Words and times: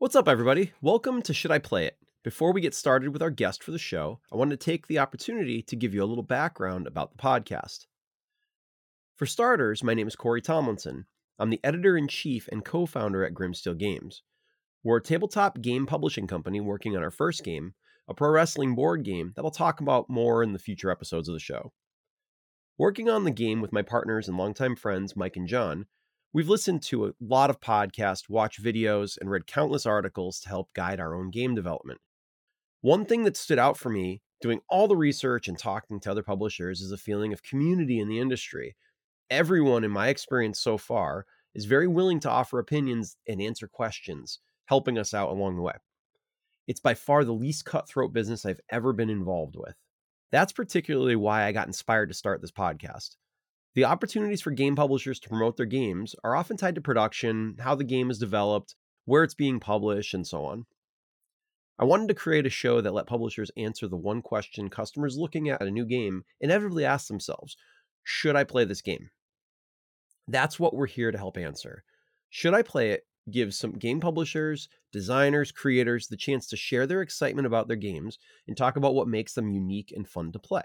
What's 0.00 0.16
up, 0.16 0.28
everybody? 0.28 0.72
Welcome 0.80 1.20
to 1.20 1.34
Should 1.34 1.50
I 1.50 1.58
Play 1.58 1.84
It? 1.84 1.98
Before 2.24 2.54
we 2.54 2.62
get 2.62 2.72
started 2.72 3.10
with 3.10 3.20
our 3.20 3.28
guest 3.28 3.62
for 3.62 3.70
the 3.70 3.78
show, 3.78 4.18
I 4.32 4.36
wanted 4.36 4.58
to 4.58 4.64
take 4.64 4.86
the 4.86 4.98
opportunity 4.98 5.60
to 5.64 5.76
give 5.76 5.92
you 5.92 6.02
a 6.02 6.08
little 6.08 6.24
background 6.24 6.86
about 6.86 7.10
the 7.10 7.22
podcast. 7.22 7.84
For 9.16 9.26
starters, 9.26 9.84
my 9.84 9.92
name 9.92 10.08
is 10.08 10.16
Corey 10.16 10.40
Tomlinson. 10.40 11.04
I'm 11.38 11.50
the 11.50 11.60
editor 11.62 11.98
in 11.98 12.08
chief 12.08 12.48
and 12.50 12.64
co 12.64 12.86
founder 12.86 13.26
at 13.26 13.34
Grimsteel 13.34 13.76
Games. 13.76 14.22
We're 14.82 14.96
a 14.96 15.02
tabletop 15.02 15.60
game 15.60 15.84
publishing 15.84 16.26
company 16.26 16.62
working 16.62 16.96
on 16.96 17.02
our 17.02 17.10
first 17.10 17.44
game, 17.44 17.74
a 18.08 18.14
pro 18.14 18.30
wrestling 18.30 18.74
board 18.74 19.04
game 19.04 19.34
that 19.36 19.44
I'll 19.44 19.50
talk 19.50 19.82
about 19.82 20.08
more 20.08 20.42
in 20.42 20.54
the 20.54 20.58
future 20.58 20.90
episodes 20.90 21.28
of 21.28 21.34
the 21.34 21.40
show. 21.40 21.74
Working 22.78 23.10
on 23.10 23.24
the 23.24 23.30
game 23.30 23.60
with 23.60 23.74
my 23.74 23.82
partners 23.82 24.28
and 24.28 24.38
longtime 24.38 24.76
friends, 24.76 25.14
Mike 25.14 25.36
and 25.36 25.46
John, 25.46 25.84
We've 26.32 26.48
listened 26.48 26.82
to 26.84 27.06
a 27.06 27.12
lot 27.20 27.50
of 27.50 27.60
podcasts, 27.60 28.28
watched 28.28 28.62
videos, 28.62 29.18
and 29.20 29.28
read 29.28 29.48
countless 29.48 29.84
articles 29.84 30.38
to 30.40 30.48
help 30.48 30.72
guide 30.74 31.00
our 31.00 31.12
own 31.12 31.30
game 31.30 31.56
development. 31.56 32.00
One 32.82 33.04
thing 33.04 33.24
that 33.24 33.36
stood 33.36 33.58
out 33.58 33.76
for 33.76 33.90
me 33.90 34.22
doing 34.40 34.60
all 34.68 34.86
the 34.86 34.96
research 34.96 35.48
and 35.48 35.58
talking 35.58 35.98
to 36.00 36.10
other 36.10 36.22
publishers 36.22 36.80
is 36.80 36.92
a 36.92 36.96
feeling 36.96 37.32
of 37.32 37.42
community 37.42 37.98
in 37.98 38.08
the 38.08 38.20
industry. 38.20 38.76
Everyone, 39.28 39.82
in 39.82 39.90
my 39.90 40.06
experience 40.06 40.60
so 40.60 40.78
far, 40.78 41.26
is 41.54 41.64
very 41.64 41.88
willing 41.88 42.20
to 42.20 42.30
offer 42.30 42.60
opinions 42.60 43.16
and 43.26 43.42
answer 43.42 43.66
questions, 43.66 44.38
helping 44.66 44.98
us 44.98 45.12
out 45.12 45.30
along 45.30 45.56
the 45.56 45.62
way. 45.62 45.74
It's 46.68 46.80
by 46.80 46.94
far 46.94 47.24
the 47.24 47.32
least 47.32 47.64
cutthroat 47.64 48.12
business 48.12 48.46
I've 48.46 48.60
ever 48.70 48.92
been 48.92 49.10
involved 49.10 49.56
with. 49.56 49.74
That's 50.30 50.52
particularly 50.52 51.16
why 51.16 51.42
I 51.42 51.50
got 51.50 51.66
inspired 51.66 52.10
to 52.10 52.14
start 52.14 52.40
this 52.40 52.52
podcast. 52.52 53.16
The 53.74 53.84
opportunities 53.84 54.40
for 54.40 54.50
game 54.50 54.74
publishers 54.74 55.20
to 55.20 55.28
promote 55.28 55.56
their 55.56 55.66
games 55.66 56.16
are 56.24 56.34
often 56.34 56.56
tied 56.56 56.74
to 56.74 56.80
production, 56.80 57.56
how 57.60 57.74
the 57.74 57.84
game 57.84 58.10
is 58.10 58.18
developed, 58.18 58.74
where 59.04 59.22
it's 59.22 59.34
being 59.34 59.60
published, 59.60 60.12
and 60.12 60.26
so 60.26 60.44
on. 60.44 60.66
I 61.78 61.84
wanted 61.84 62.08
to 62.08 62.14
create 62.14 62.46
a 62.46 62.50
show 62.50 62.80
that 62.80 62.92
let 62.92 63.06
publishers 63.06 63.50
answer 63.56 63.88
the 63.88 63.96
one 63.96 64.22
question 64.22 64.68
customers 64.68 65.16
looking 65.16 65.48
at 65.48 65.62
a 65.62 65.70
new 65.70 65.86
game 65.86 66.24
inevitably 66.40 66.84
ask 66.84 67.06
themselves 67.06 67.56
Should 68.02 68.36
I 68.36 68.44
play 68.44 68.64
this 68.64 68.82
game? 68.82 69.10
That's 70.28 70.60
what 70.60 70.74
we're 70.74 70.86
here 70.86 71.10
to 71.10 71.18
help 71.18 71.38
answer. 71.38 71.84
Should 72.28 72.54
I 72.54 72.62
play 72.62 72.90
it 72.90 73.06
gives 73.30 73.56
some 73.56 73.72
game 73.72 74.00
publishers, 74.00 74.68
designers, 74.92 75.52
creators 75.52 76.08
the 76.08 76.16
chance 76.16 76.46
to 76.48 76.56
share 76.56 76.86
their 76.86 77.02
excitement 77.02 77.46
about 77.46 77.68
their 77.68 77.76
games 77.76 78.18
and 78.48 78.56
talk 78.56 78.76
about 78.76 78.94
what 78.94 79.08
makes 79.08 79.34
them 79.34 79.48
unique 79.48 79.92
and 79.94 80.08
fun 80.08 80.32
to 80.32 80.38
play. 80.38 80.62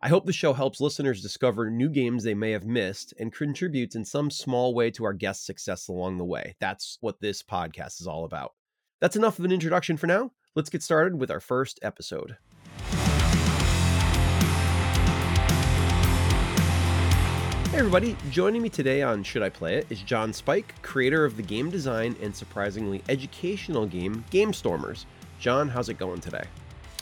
I 0.00 0.10
hope 0.10 0.26
the 0.26 0.32
show 0.32 0.52
helps 0.52 0.80
listeners 0.80 1.20
discover 1.20 1.72
new 1.72 1.88
games 1.88 2.22
they 2.22 2.32
may 2.32 2.52
have 2.52 2.64
missed 2.64 3.14
and 3.18 3.32
contributes 3.32 3.96
in 3.96 4.04
some 4.04 4.30
small 4.30 4.72
way 4.72 4.92
to 4.92 5.02
our 5.04 5.12
guests' 5.12 5.44
success 5.44 5.88
along 5.88 6.18
the 6.18 6.24
way. 6.24 6.54
That's 6.60 6.98
what 7.00 7.20
this 7.20 7.42
podcast 7.42 8.00
is 8.00 8.06
all 8.06 8.24
about. 8.24 8.52
That's 9.00 9.16
enough 9.16 9.40
of 9.40 9.44
an 9.44 9.50
introduction 9.50 9.96
for 9.96 10.06
now. 10.06 10.30
Let's 10.54 10.70
get 10.70 10.84
started 10.84 11.18
with 11.18 11.32
our 11.32 11.40
first 11.40 11.80
episode. 11.82 12.36
Hey, 17.72 17.78
everybody. 17.78 18.16
Joining 18.30 18.62
me 18.62 18.68
today 18.68 19.02
on 19.02 19.24
Should 19.24 19.42
I 19.42 19.48
Play 19.48 19.78
It 19.78 19.86
is 19.90 20.00
Jon 20.02 20.32
Spike, 20.32 20.80
creator 20.80 21.24
of 21.24 21.36
the 21.36 21.42
game 21.42 21.70
design 21.70 22.14
and 22.22 22.32
surprisingly 22.34 23.02
educational 23.08 23.84
game 23.84 24.24
Game 24.30 24.52
Stormers. 24.52 25.06
Jon, 25.40 25.68
how's 25.68 25.88
it 25.88 25.98
going 25.98 26.20
today? 26.20 26.44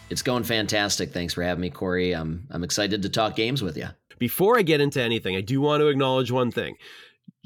It's 0.09 0.23
going 0.23 0.45
fantastic. 0.45 1.12
Thanks 1.12 1.35
for 1.35 1.43
having 1.43 1.62
me, 1.62 1.71
Corey. 1.71 2.12
I'm 2.12 2.47
I'm 2.51 2.65
excited 2.65 3.03
to 3.03 3.09
talk 3.09 3.35
games 3.35 3.62
with 3.62 3.77
you. 3.77 3.89
Before 4.19 4.59
I 4.59 4.63
get 4.63 4.81
into 4.81 5.03
anything, 5.03 5.37
I 5.37 5.41
do 5.41 5.61
want 5.61 5.81
to 5.81 5.89
acknowledge 5.89 6.31
one 6.31 6.51
thing. 6.51 6.77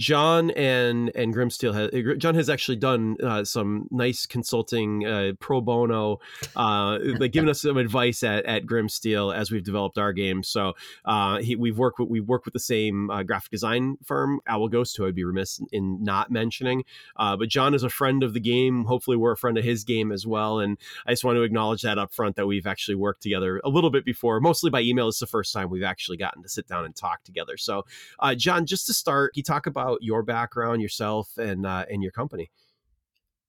Jon 0.00 0.50
and 0.52 1.12
and 1.14 1.34
Grimsteel 1.34 1.74
has 1.74 2.16
Jon 2.16 2.34
has 2.34 2.48
actually 2.48 2.76
done 2.76 3.18
uh, 3.22 3.44
some 3.44 3.86
nice 3.90 4.24
consulting 4.24 5.04
uh, 5.04 5.32
pro 5.40 5.60
bono, 5.60 6.20
uh, 6.56 6.98
like 7.18 7.32
giving 7.32 7.50
us 7.50 7.60
some 7.60 7.76
advice 7.76 8.22
at, 8.22 8.46
at 8.46 8.64
Grimsteel 8.64 9.34
as 9.34 9.50
we've 9.50 9.62
developed 9.62 9.98
our 9.98 10.14
game. 10.14 10.42
So 10.42 10.72
uh, 11.04 11.40
he, 11.40 11.54
we've 11.54 11.76
worked 11.76 11.98
with 11.98 12.08
we've 12.08 12.26
worked 12.26 12.46
with 12.46 12.54
the 12.54 12.60
same 12.60 13.10
uh, 13.10 13.22
graphic 13.24 13.50
design 13.50 13.98
firm 14.02 14.40
Owl 14.46 14.68
Ghost, 14.68 14.96
who 14.96 15.06
I'd 15.06 15.14
be 15.14 15.22
remiss 15.22 15.60
in 15.70 16.02
not 16.02 16.30
mentioning. 16.30 16.84
Uh, 17.16 17.36
but 17.36 17.50
Jon 17.50 17.74
is 17.74 17.82
a 17.82 17.90
friend 17.90 18.22
of 18.22 18.32
the 18.32 18.40
game. 18.40 18.86
Hopefully, 18.86 19.18
we're 19.18 19.32
a 19.32 19.36
friend 19.36 19.58
of 19.58 19.64
his 19.64 19.84
game 19.84 20.12
as 20.12 20.26
well. 20.26 20.60
And 20.60 20.78
I 21.06 21.12
just 21.12 21.24
want 21.24 21.36
to 21.36 21.42
acknowledge 21.42 21.82
that 21.82 21.98
up 21.98 22.14
front 22.14 22.36
that 22.36 22.46
we've 22.46 22.66
actually 22.66 22.94
worked 22.94 23.22
together 23.22 23.60
a 23.64 23.68
little 23.68 23.90
bit 23.90 24.06
before, 24.06 24.40
mostly 24.40 24.70
by 24.70 24.80
email. 24.80 25.08
It's 25.08 25.20
the 25.20 25.26
first 25.26 25.52
time 25.52 25.68
we've 25.68 25.82
actually 25.82 26.16
gotten 26.16 26.42
to 26.42 26.48
sit 26.48 26.66
down 26.66 26.86
and 26.86 26.96
talk 26.96 27.22
together. 27.22 27.58
So, 27.58 27.84
Jon, 28.36 28.64
just 28.64 28.86
to 28.86 28.94
start, 28.94 29.32
you 29.36 29.42
talk 29.42 29.66
about 29.66 29.89
your 30.00 30.22
background, 30.22 30.82
yourself, 30.82 31.30
and 31.36 31.66
uh, 31.66 31.84
and 31.90 32.02
your 32.02 32.12
company. 32.12 32.50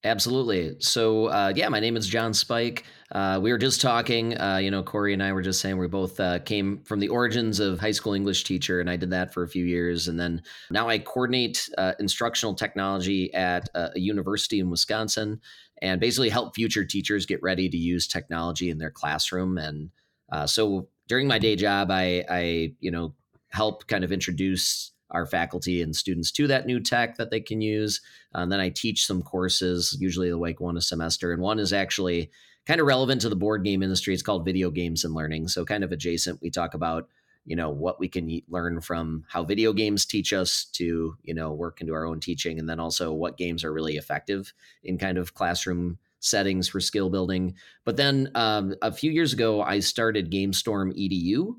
Absolutely. 0.03 0.77
So, 0.79 1.27
uh, 1.27 1.53
yeah, 1.55 1.69
my 1.69 1.79
name 1.79 1.95
is 1.95 2.07
Jon 2.07 2.33
Spike. 2.33 2.85
Uh, 3.11 3.39
we 3.41 3.51
were 3.51 3.59
just 3.59 3.81
talking, 3.81 4.35
uh, 4.39 4.57
you 4.57 4.71
know, 4.71 4.81
Corey 4.81 5.13
and 5.13 5.21
I 5.21 5.31
were 5.31 5.43
just 5.43 5.61
saying 5.61 5.77
we 5.77 5.87
both 5.87 6.19
uh, 6.19 6.39
came 6.39 6.81
from 6.85 6.99
the 6.99 7.09
origins 7.09 7.59
of 7.59 7.79
high 7.79 7.91
school 7.91 8.13
English 8.13 8.43
teacher, 8.43 8.79
and 8.79 8.89
I 8.89 8.95
did 8.95 9.11
that 9.11 9.31
for 9.31 9.43
a 9.43 9.47
few 9.47 9.63
years. 9.63 10.07
And 10.07 10.19
then 10.19 10.41
now 10.71 10.89
I 10.89 10.97
coordinate 10.97 11.69
uh, 11.77 11.93
instructional 11.99 12.55
technology 12.55 13.31
at 13.35 13.69
a 13.75 13.91
university 13.93 14.59
in 14.59 14.71
Wisconsin 14.71 15.39
and 15.83 16.01
basically 16.01 16.29
help 16.29 16.55
future 16.55 16.85
teachers 16.85 17.27
get 17.27 17.41
ready 17.43 17.69
to 17.69 17.77
use 17.77 18.07
technology 18.07 18.71
in 18.71 18.79
their 18.79 18.91
classroom. 18.91 19.59
And 19.59 19.91
uh, 20.31 20.47
so 20.47 20.87
during 21.07 21.27
my 21.27 21.37
day 21.37 21.55
job, 21.55 21.91
I, 21.91 22.23
I, 22.27 22.73
you 22.79 22.89
know, 22.89 23.13
help 23.49 23.85
kind 23.85 24.03
of 24.03 24.11
introduce 24.11 24.93
our 25.11 25.25
faculty 25.25 25.81
and 25.81 25.95
students 25.95 26.31
to 26.31 26.47
that 26.47 26.65
new 26.65 26.79
tech 26.79 27.17
that 27.17 27.31
they 27.31 27.39
can 27.39 27.61
use. 27.61 28.01
And 28.33 28.51
then 28.51 28.59
I 28.59 28.69
teach 28.69 29.05
some 29.05 29.21
courses, 29.21 29.97
usually 29.99 30.33
like 30.33 30.59
one 30.59 30.77
a 30.77 30.81
semester, 30.81 31.31
and 31.31 31.41
one 31.41 31.59
is 31.59 31.73
actually 31.73 32.31
kind 32.65 32.79
of 32.79 32.87
relevant 32.87 33.21
to 33.21 33.29
the 33.29 33.35
board 33.35 33.63
game 33.63 33.83
industry. 33.83 34.13
It's 34.13 34.23
called 34.23 34.45
Video 34.45 34.71
Games 34.71 35.03
and 35.03 35.13
Learning, 35.13 35.47
so 35.47 35.65
kind 35.65 35.83
of 35.83 35.91
adjacent. 35.91 36.41
We 36.41 36.49
talk 36.49 36.73
about 36.73 37.07
you 37.45 37.55
know 37.55 37.71
what 37.71 37.99
we 37.99 38.07
can 38.07 38.41
learn 38.49 38.81
from 38.81 39.25
how 39.27 39.43
video 39.43 39.73
games 39.73 40.05
teach 40.05 40.31
us 40.31 40.65
to 40.73 41.15
you 41.23 41.33
know 41.33 41.51
work 41.51 41.81
into 41.81 41.93
our 41.93 42.05
own 42.05 42.19
teaching, 42.19 42.59
and 42.59 42.69
then 42.69 42.79
also 42.79 43.11
what 43.13 43.37
games 43.37 43.63
are 43.63 43.73
really 43.73 43.97
effective 43.97 44.53
in 44.83 44.97
kind 44.97 45.17
of 45.17 45.33
classroom 45.33 45.97
settings 46.19 46.67
for 46.67 46.79
skill 46.79 47.09
building. 47.09 47.55
But 47.83 47.97
then 47.97 48.29
um, 48.35 48.75
a 48.81 48.91
few 48.91 49.11
years 49.11 49.33
ago, 49.33 49.61
I 49.63 49.79
started 49.79 50.31
GamestormEDU 50.31 51.55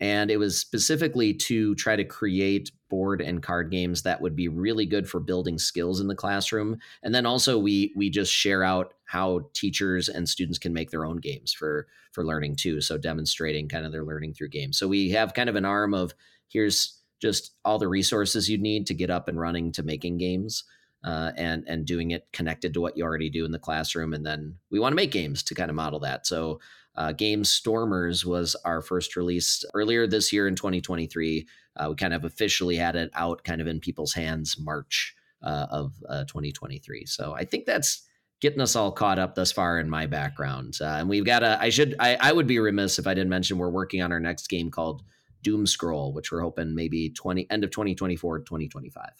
and 0.00 0.30
it 0.30 0.38
was 0.38 0.58
specifically 0.58 1.34
to 1.34 1.74
try 1.74 1.94
to 1.94 2.04
create 2.04 2.72
board 2.88 3.20
and 3.20 3.42
card 3.42 3.70
games 3.70 4.02
that 4.02 4.20
would 4.20 4.34
be 4.34 4.48
really 4.48 4.86
good 4.86 5.08
for 5.08 5.20
building 5.20 5.58
skills 5.58 6.00
in 6.00 6.08
the 6.08 6.14
classroom. 6.14 6.78
And 7.02 7.14
then 7.14 7.26
also 7.26 7.58
we 7.58 7.92
we 7.94 8.10
just 8.10 8.32
share 8.32 8.64
out 8.64 8.94
how 9.04 9.48
teachers 9.52 10.08
and 10.08 10.28
students 10.28 10.58
can 10.58 10.72
make 10.72 10.90
their 10.90 11.04
own 11.04 11.18
games 11.18 11.52
for 11.52 11.86
for 12.12 12.24
learning 12.24 12.56
too. 12.56 12.80
So 12.80 12.96
demonstrating 12.98 13.68
kind 13.68 13.86
of 13.86 13.92
their 13.92 14.04
learning 14.04 14.34
through 14.34 14.48
games. 14.48 14.78
So 14.78 14.88
we 14.88 15.10
have 15.10 15.34
kind 15.34 15.48
of 15.48 15.56
an 15.56 15.64
arm 15.64 15.94
of 15.94 16.14
here's 16.48 16.98
just 17.20 17.52
all 17.64 17.78
the 17.78 17.88
resources 17.88 18.48
you 18.48 18.58
need 18.58 18.86
to 18.86 18.94
get 18.94 19.10
up 19.10 19.28
and 19.28 19.38
running 19.38 19.70
to 19.72 19.82
making 19.82 20.16
games 20.16 20.64
uh, 21.04 21.32
and 21.36 21.64
and 21.66 21.86
doing 21.86 22.10
it 22.10 22.26
connected 22.32 22.74
to 22.74 22.80
what 22.80 22.96
you 22.96 23.04
already 23.04 23.30
do 23.30 23.44
in 23.44 23.52
the 23.52 23.58
classroom. 23.58 24.14
And 24.14 24.24
then 24.24 24.56
we 24.70 24.80
want 24.80 24.92
to 24.92 24.96
make 24.96 25.10
games 25.10 25.42
to 25.44 25.54
kind 25.54 25.70
of 25.70 25.76
model 25.76 26.00
that. 26.00 26.26
So 26.26 26.60
uh, 26.96 27.12
Gamestormers 27.12 28.24
was 28.24 28.56
our 28.64 28.82
first 28.82 29.16
release 29.16 29.64
earlier 29.74 30.06
this 30.06 30.32
year 30.32 30.48
in 30.48 30.56
2023. 30.56 31.46
Uh, 31.76 31.86
we 31.90 31.94
kind 31.94 32.14
of 32.14 32.24
officially 32.24 32.76
had 32.76 32.96
it 32.96 33.10
out 33.14 33.44
kind 33.44 33.60
of 33.60 33.66
in 33.66 33.80
people's 33.80 34.12
hands 34.12 34.56
March 34.58 35.14
uh, 35.42 35.66
of 35.70 35.94
uh, 36.08 36.24
2023. 36.24 37.06
So 37.06 37.32
I 37.32 37.44
think 37.44 37.64
that's 37.64 38.06
getting 38.40 38.60
us 38.60 38.74
all 38.74 38.90
caught 38.90 39.18
up 39.18 39.34
thus 39.34 39.52
far 39.52 39.78
in 39.78 39.88
my 39.88 40.06
background. 40.06 40.78
Uh, 40.80 40.96
and 40.98 41.08
we've 41.08 41.24
got 41.24 41.42
a, 41.42 41.60
I 41.60 41.68
should, 41.68 41.94
I, 42.00 42.16
I 42.20 42.32
would 42.32 42.46
be 42.46 42.58
remiss 42.58 42.98
if 42.98 43.06
I 43.06 43.14
didn't 43.14 43.30
mention 43.30 43.58
we're 43.58 43.70
working 43.70 44.02
on 44.02 44.12
our 44.12 44.20
next 44.20 44.48
game 44.48 44.70
called 44.70 45.02
Doom 45.42 45.66
Scroll, 45.66 46.12
which 46.12 46.32
we're 46.32 46.40
hoping 46.40 46.74
maybe 46.74 47.10
20, 47.10 47.46
end 47.50 47.64
of 47.64 47.70
2024, 47.70 48.40
2025. 48.40 49.10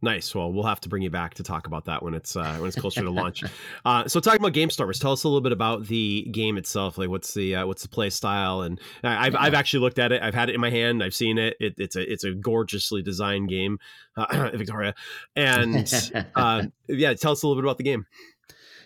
Nice. 0.00 0.32
Well, 0.32 0.52
we'll 0.52 0.64
have 0.64 0.80
to 0.80 0.88
bring 0.88 1.02
you 1.02 1.10
back 1.10 1.34
to 1.34 1.42
talk 1.42 1.66
about 1.66 1.86
that 1.86 2.04
when 2.04 2.14
it's 2.14 2.36
uh, 2.36 2.56
when 2.58 2.68
it's 2.68 2.78
closer 2.78 3.02
to 3.02 3.10
launch. 3.10 3.44
Uh, 3.84 4.06
so, 4.06 4.20
talking 4.20 4.40
about 4.40 4.52
Gamestormers, 4.52 5.00
tell 5.00 5.12
us 5.12 5.24
a 5.24 5.28
little 5.28 5.40
bit 5.40 5.52
about 5.52 5.86
the 5.86 6.28
game 6.30 6.58
itself. 6.58 6.98
Like, 6.98 7.08
what's 7.08 7.32
the 7.32 7.56
uh, 7.56 7.66
what's 7.66 7.82
the 7.82 7.88
play 7.88 8.10
style? 8.10 8.62
And 8.62 8.78
I've 9.02 9.32
yeah. 9.32 9.40
I've 9.40 9.54
actually 9.54 9.80
looked 9.80 9.98
at 9.98 10.12
it. 10.12 10.22
I've 10.22 10.34
had 10.34 10.48
it 10.50 10.54
in 10.54 10.60
my 10.60 10.70
hand. 10.70 11.02
I've 11.02 11.14
seen 11.14 11.38
it. 11.38 11.56
it 11.58 11.74
it's 11.78 11.96
a 11.96 12.12
it's 12.12 12.24
a 12.24 12.32
gorgeously 12.32 13.02
designed 13.02 13.48
game, 13.48 13.78
uh, 14.16 14.50
Victoria. 14.54 14.94
And 15.36 15.92
uh, 16.34 16.64
yeah, 16.88 17.14
tell 17.14 17.32
us 17.32 17.42
a 17.42 17.46
little 17.46 17.60
bit 17.60 17.66
about 17.66 17.78
the 17.78 17.84
game. 17.84 18.06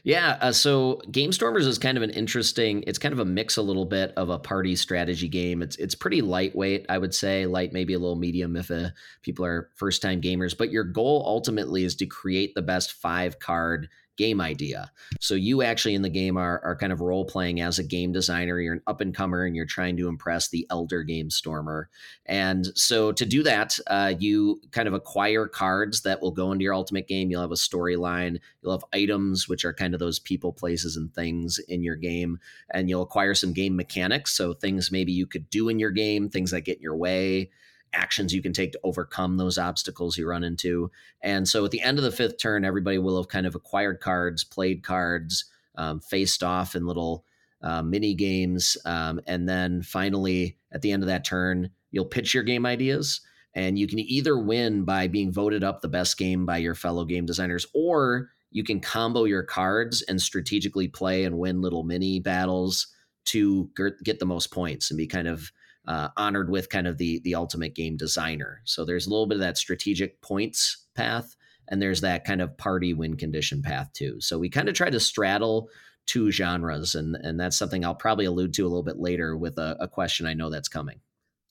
Yeah. 0.04 0.36
Uh, 0.40 0.50
so 0.50 1.00
Gamestormers 1.10 1.66
is 1.66 1.78
kind 1.78 1.96
of 1.96 2.02
an 2.02 2.10
interesting. 2.10 2.82
It's 2.88 2.98
kind 2.98 3.12
of 3.12 3.20
a 3.20 3.24
mix, 3.24 3.56
a 3.56 3.62
little 3.62 3.84
bit 3.84 4.12
of 4.16 4.30
a 4.30 4.38
party 4.38 4.74
strategy 4.74 5.28
game. 5.28 5.62
It's 5.62 5.76
it's 5.76 5.94
pretty 5.94 6.22
lightweight, 6.22 6.86
I 6.88 6.98
would 6.98 7.14
say. 7.14 7.46
Light, 7.46 7.72
maybe 7.72 7.94
a 7.94 8.00
little 8.00 8.16
medium 8.16 8.56
if 8.56 8.70
uh, 8.70 8.90
people 9.22 9.44
are 9.44 9.70
first 9.76 10.02
time 10.02 10.20
gamers. 10.20 10.58
But 10.58 10.72
your 10.72 10.82
goal 10.82 11.22
ultimately 11.24 11.84
is 11.84 11.94
to 11.96 12.06
create 12.06 12.54
the 12.56 12.62
best 12.62 12.94
five 12.94 13.38
card 13.38 13.88
game 14.16 14.40
idea. 14.40 14.90
So 15.20 15.34
you 15.34 15.62
actually 15.62 15.94
in 15.94 16.02
the 16.02 16.10
game 16.10 16.36
are, 16.36 16.60
are 16.64 16.76
kind 16.76 16.92
of 16.92 17.00
role 17.00 17.24
playing 17.24 17.60
as 17.60 17.78
a 17.78 17.82
game 17.82 18.12
designer. 18.12 18.60
You're 18.60 18.74
an 18.74 18.82
up 18.86 19.00
and 19.00 19.14
comer 19.14 19.44
and 19.44 19.56
you're 19.56 19.66
trying 19.66 19.96
to 19.96 20.08
impress 20.08 20.48
the 20.48 20.66
elder 20.70 21.02
game 21.02 21.30
stormer. 21.30 21.88
And 22.26 22.66
so 22.74 23.12
to 23.12 23.24
do 23.24 23.42
that, 23.44 23.78
uh, 23.86 24.14
you 24.18 24.60
kind 24.70 24.86
of 24.86 24.94
acquire 24.94 25.46
cards 25.46 26.02
that 26.02 26.20
will 26.20 26.30
go 26.30 26.52
into 26.52 26.62
your 26.62 26.74
ultimate 26.74 27.08
game. 27.08 27.30
You'll 27.30 27.42
have 27.42 27.52
a 27.52 27.54
storyline. 27.54 28.38
You'll 28.62 28.72
have 28.72 28.84
items, 28.92 29.48
which 29.48 29.64
are 29.64 29.72
kind 29.72 29.94
of 29.94 30.00
those 30.00 30.18
people, 30.18 30.52
places, 30.52 30.96
and 30.96 31.12
things 31.14 31.58
in 31.68 31.82
your 31.82 31.96
game. 31.96 32.38
And 32.72 32.88
you'll 32.88 33.02
acquire 33.02 33.34
some 33.34 33.52
game 33.52 33.76
mechanics. 33.76 34.36
So 34.36 34.52
things 34.52 34.92
maybe 34.92 35.12
you 35.12 35.26
could 35.26 35.48
do 35.48 35.68
in 35.68 35.78
your 35.78 35.90
game, 35.90 36.28
things 36.28 36.50
that 36.50 36.62
get 36.62 36.76
in 36.76 36.82
your 36.82 36.96
way 36.96 37.50
actions 37.92 38.32
you 38.32 38.42
can 38.42 38.52
take 38.52 38.72
to 38.72 38.80
overcome 38.84 39.36
those 39.36 39.58
obstacles 39.58 40.16
you 40.16 40.26
run 40.26 40.44
into. 40.44 40.90
And 41.22 41.46
so 41.48 41.64
at 41.64 41.70
the 41.70 41.80
end 41.80 41.98
of 41.98 42.04
the 42.04 42.12
fifth 42.12 42.38
turn, 42.38 42.64
everybody 42.64 42.98
will 42.98 43.16
have 43.16 43.28
kind 43.28 43.46
of 43.46 43.54
acquired 43.54 44.00
cards, 44.00 44.44
played 44.44 44.82
cards, 44.82 45.44
um, 45.76 46.00
faced 46.00 46.42
off 46.42 46.74
in 46.74 46.86
little 46.86 47.24
uh, 47.62 47.82
mini 47.82 48.14
games. 48.14 48.76
Um, 48.84 49.20
and 49.26 49.48
then 49.48 49.82
finally, 49.82 50.56
at 50.72 50.82
the 50.82 50.92
end 50.92 51.02
of 51.02 51.08
that 51.08 51.24
turn, 51.24 51.70
you'll 51.90 52.04
pitch 52.04 52.34
your 52.34 52.42
game 52.42 52.66
ideas. 52.66 53.20
And 53.54 53.78
you 53.78 53.86
can 53.86 53.98
either 53.98 54.38
win 54.38 54.84
by 54.84 55.08
being 55.08 55.32
voted 55.32 55.62
up 55.62 55.80
the 55.80 55.88
best 55.88 56.16
game 56.16 56.46
by 56.46 56.56
your 56.56 56.74
fellow 56.74 57.04
game 57.04 57.26
designers, 57.26 57.66
or 57.74 58.30
you 58.50 58.64
can 58.64 58.80
combo 58.80 59.24
your 59.24 59.42
cards 59.42 60.02
and 60.02 60.20
strategically 60.20 60.88
play 60.88 61.24
and 61.24 61.38
win 61.38 61.60
little 61.60 61.82
mini 61.84 62.20
battles 62.20 62.88
to 63.24 63.70
get 64.02 64.18
the 64.18 64.26
most 64.26 64.50
points 64.50 64.90
and 64.90 64.98
be 64.98 65.06
kind 65.06 65.28
of 65.28 65.52
uh, 65.86 66.08
honored 66.16 66.50
with 66.50 66.68
kind 66.68 66.86
of 66.86 66.98
the 66.98 67.20
the 67.20 67.34
ultimate 67.34 67.74
game 67.74 67.96
designer. 67.96 68.62
So 68.64 68.84
there's 68.84 69.06
a 69.06 69.10
little 69.10 69.26
bit 69.26 69.36
of 69.36 69.42
that 69.42 69.58
strategic 69.58 70.20
points 70.20 70.86
path, 70.94 71.36
and 71.68 71.80
there's 71.80 72.02
that 72.02 72.24
kind 72.24 72.40
of 72.40 72.56
party 72.56 72.94
win 72.94 73.16
condition 73.16 73.62
path 73.62 73.92
too. 73.92 74.20
So 74.20 74.38
we 74.38 74.48
kind 74.48 74.68
of 74.68 74.74
try 74.74 74.90
to 74.90 75.00
straddle 75.00 75.68
two 76.06 76.30
genres, 76.30 76.94
and 76.94 77.16
and 77.16 77.38
that's 77.38 77.56
something 77.56 77.84
I'll 77.84 77.94
probably 77.94 78.26
allude 78.26 78.54
to 78.54 78.62
a 78.62 78.68
little 78.68 78.82
bit 78.82 78.98
later 78.98 79.36
with 79.36 79.58
a, 79.58 79.76
a 79.80 79.88
question 79.88 80.26
I 80.26 80.34
know 80.34 80.50
that's 80.50 80.68
coming. 80.68 81.00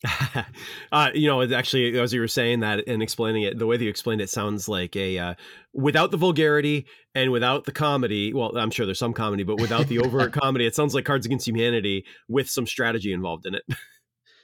uh, 0.92 1.12
you 1.14 1.28
know, 1.28 1.44
actually, 1.54 2.00
as 2.00 2.12
you 2.12 2.22
were 2.22 2.28
saying 2.28 2.62
that 2.62 2.88
and 2.88 3.04
explaining 3.04 3.44
it, 3.44 3.60
the 3.60 3.68
way 3.68 3.78
that 3.78 3.84
you 3.84 3.90
explained 3.90 4.22
it 4.22 4.30
sounds 4.30 4.68
like 4.68 4.96
a 4.96 5.18
uh, 5.18 5.34
without 5.74 6.10
the 6.10 6.18
vulgarity 6.18 6.88
and 7.14 7.32
without 7.32 7.66
the 7.66 7.72
comedy. 7.72 8.34
Well, 8.34 8.58
I'm 8.58 8.72
sure 8.72 8.86
there's 8.86 9.00
some 9.00 9.14
comedy, 9.14 9.44
but 9.44 9.60
without 9.60 9.88
the 9.88 10.00
overt 10.04 10.34
comedy, 10.34 10.66
it 10.66 10.76
sounds 10.76 10.96
like 10.96 11.06
Cards 11.06 11.26
Against 11.26 11.48
Humanity 11.48 12.06
with 12.28 12.50
some 12.50 12.66
strategy 12.66 13.14
involved 13.14 13.46
in 13.46 13.56
it. 13.56 13.64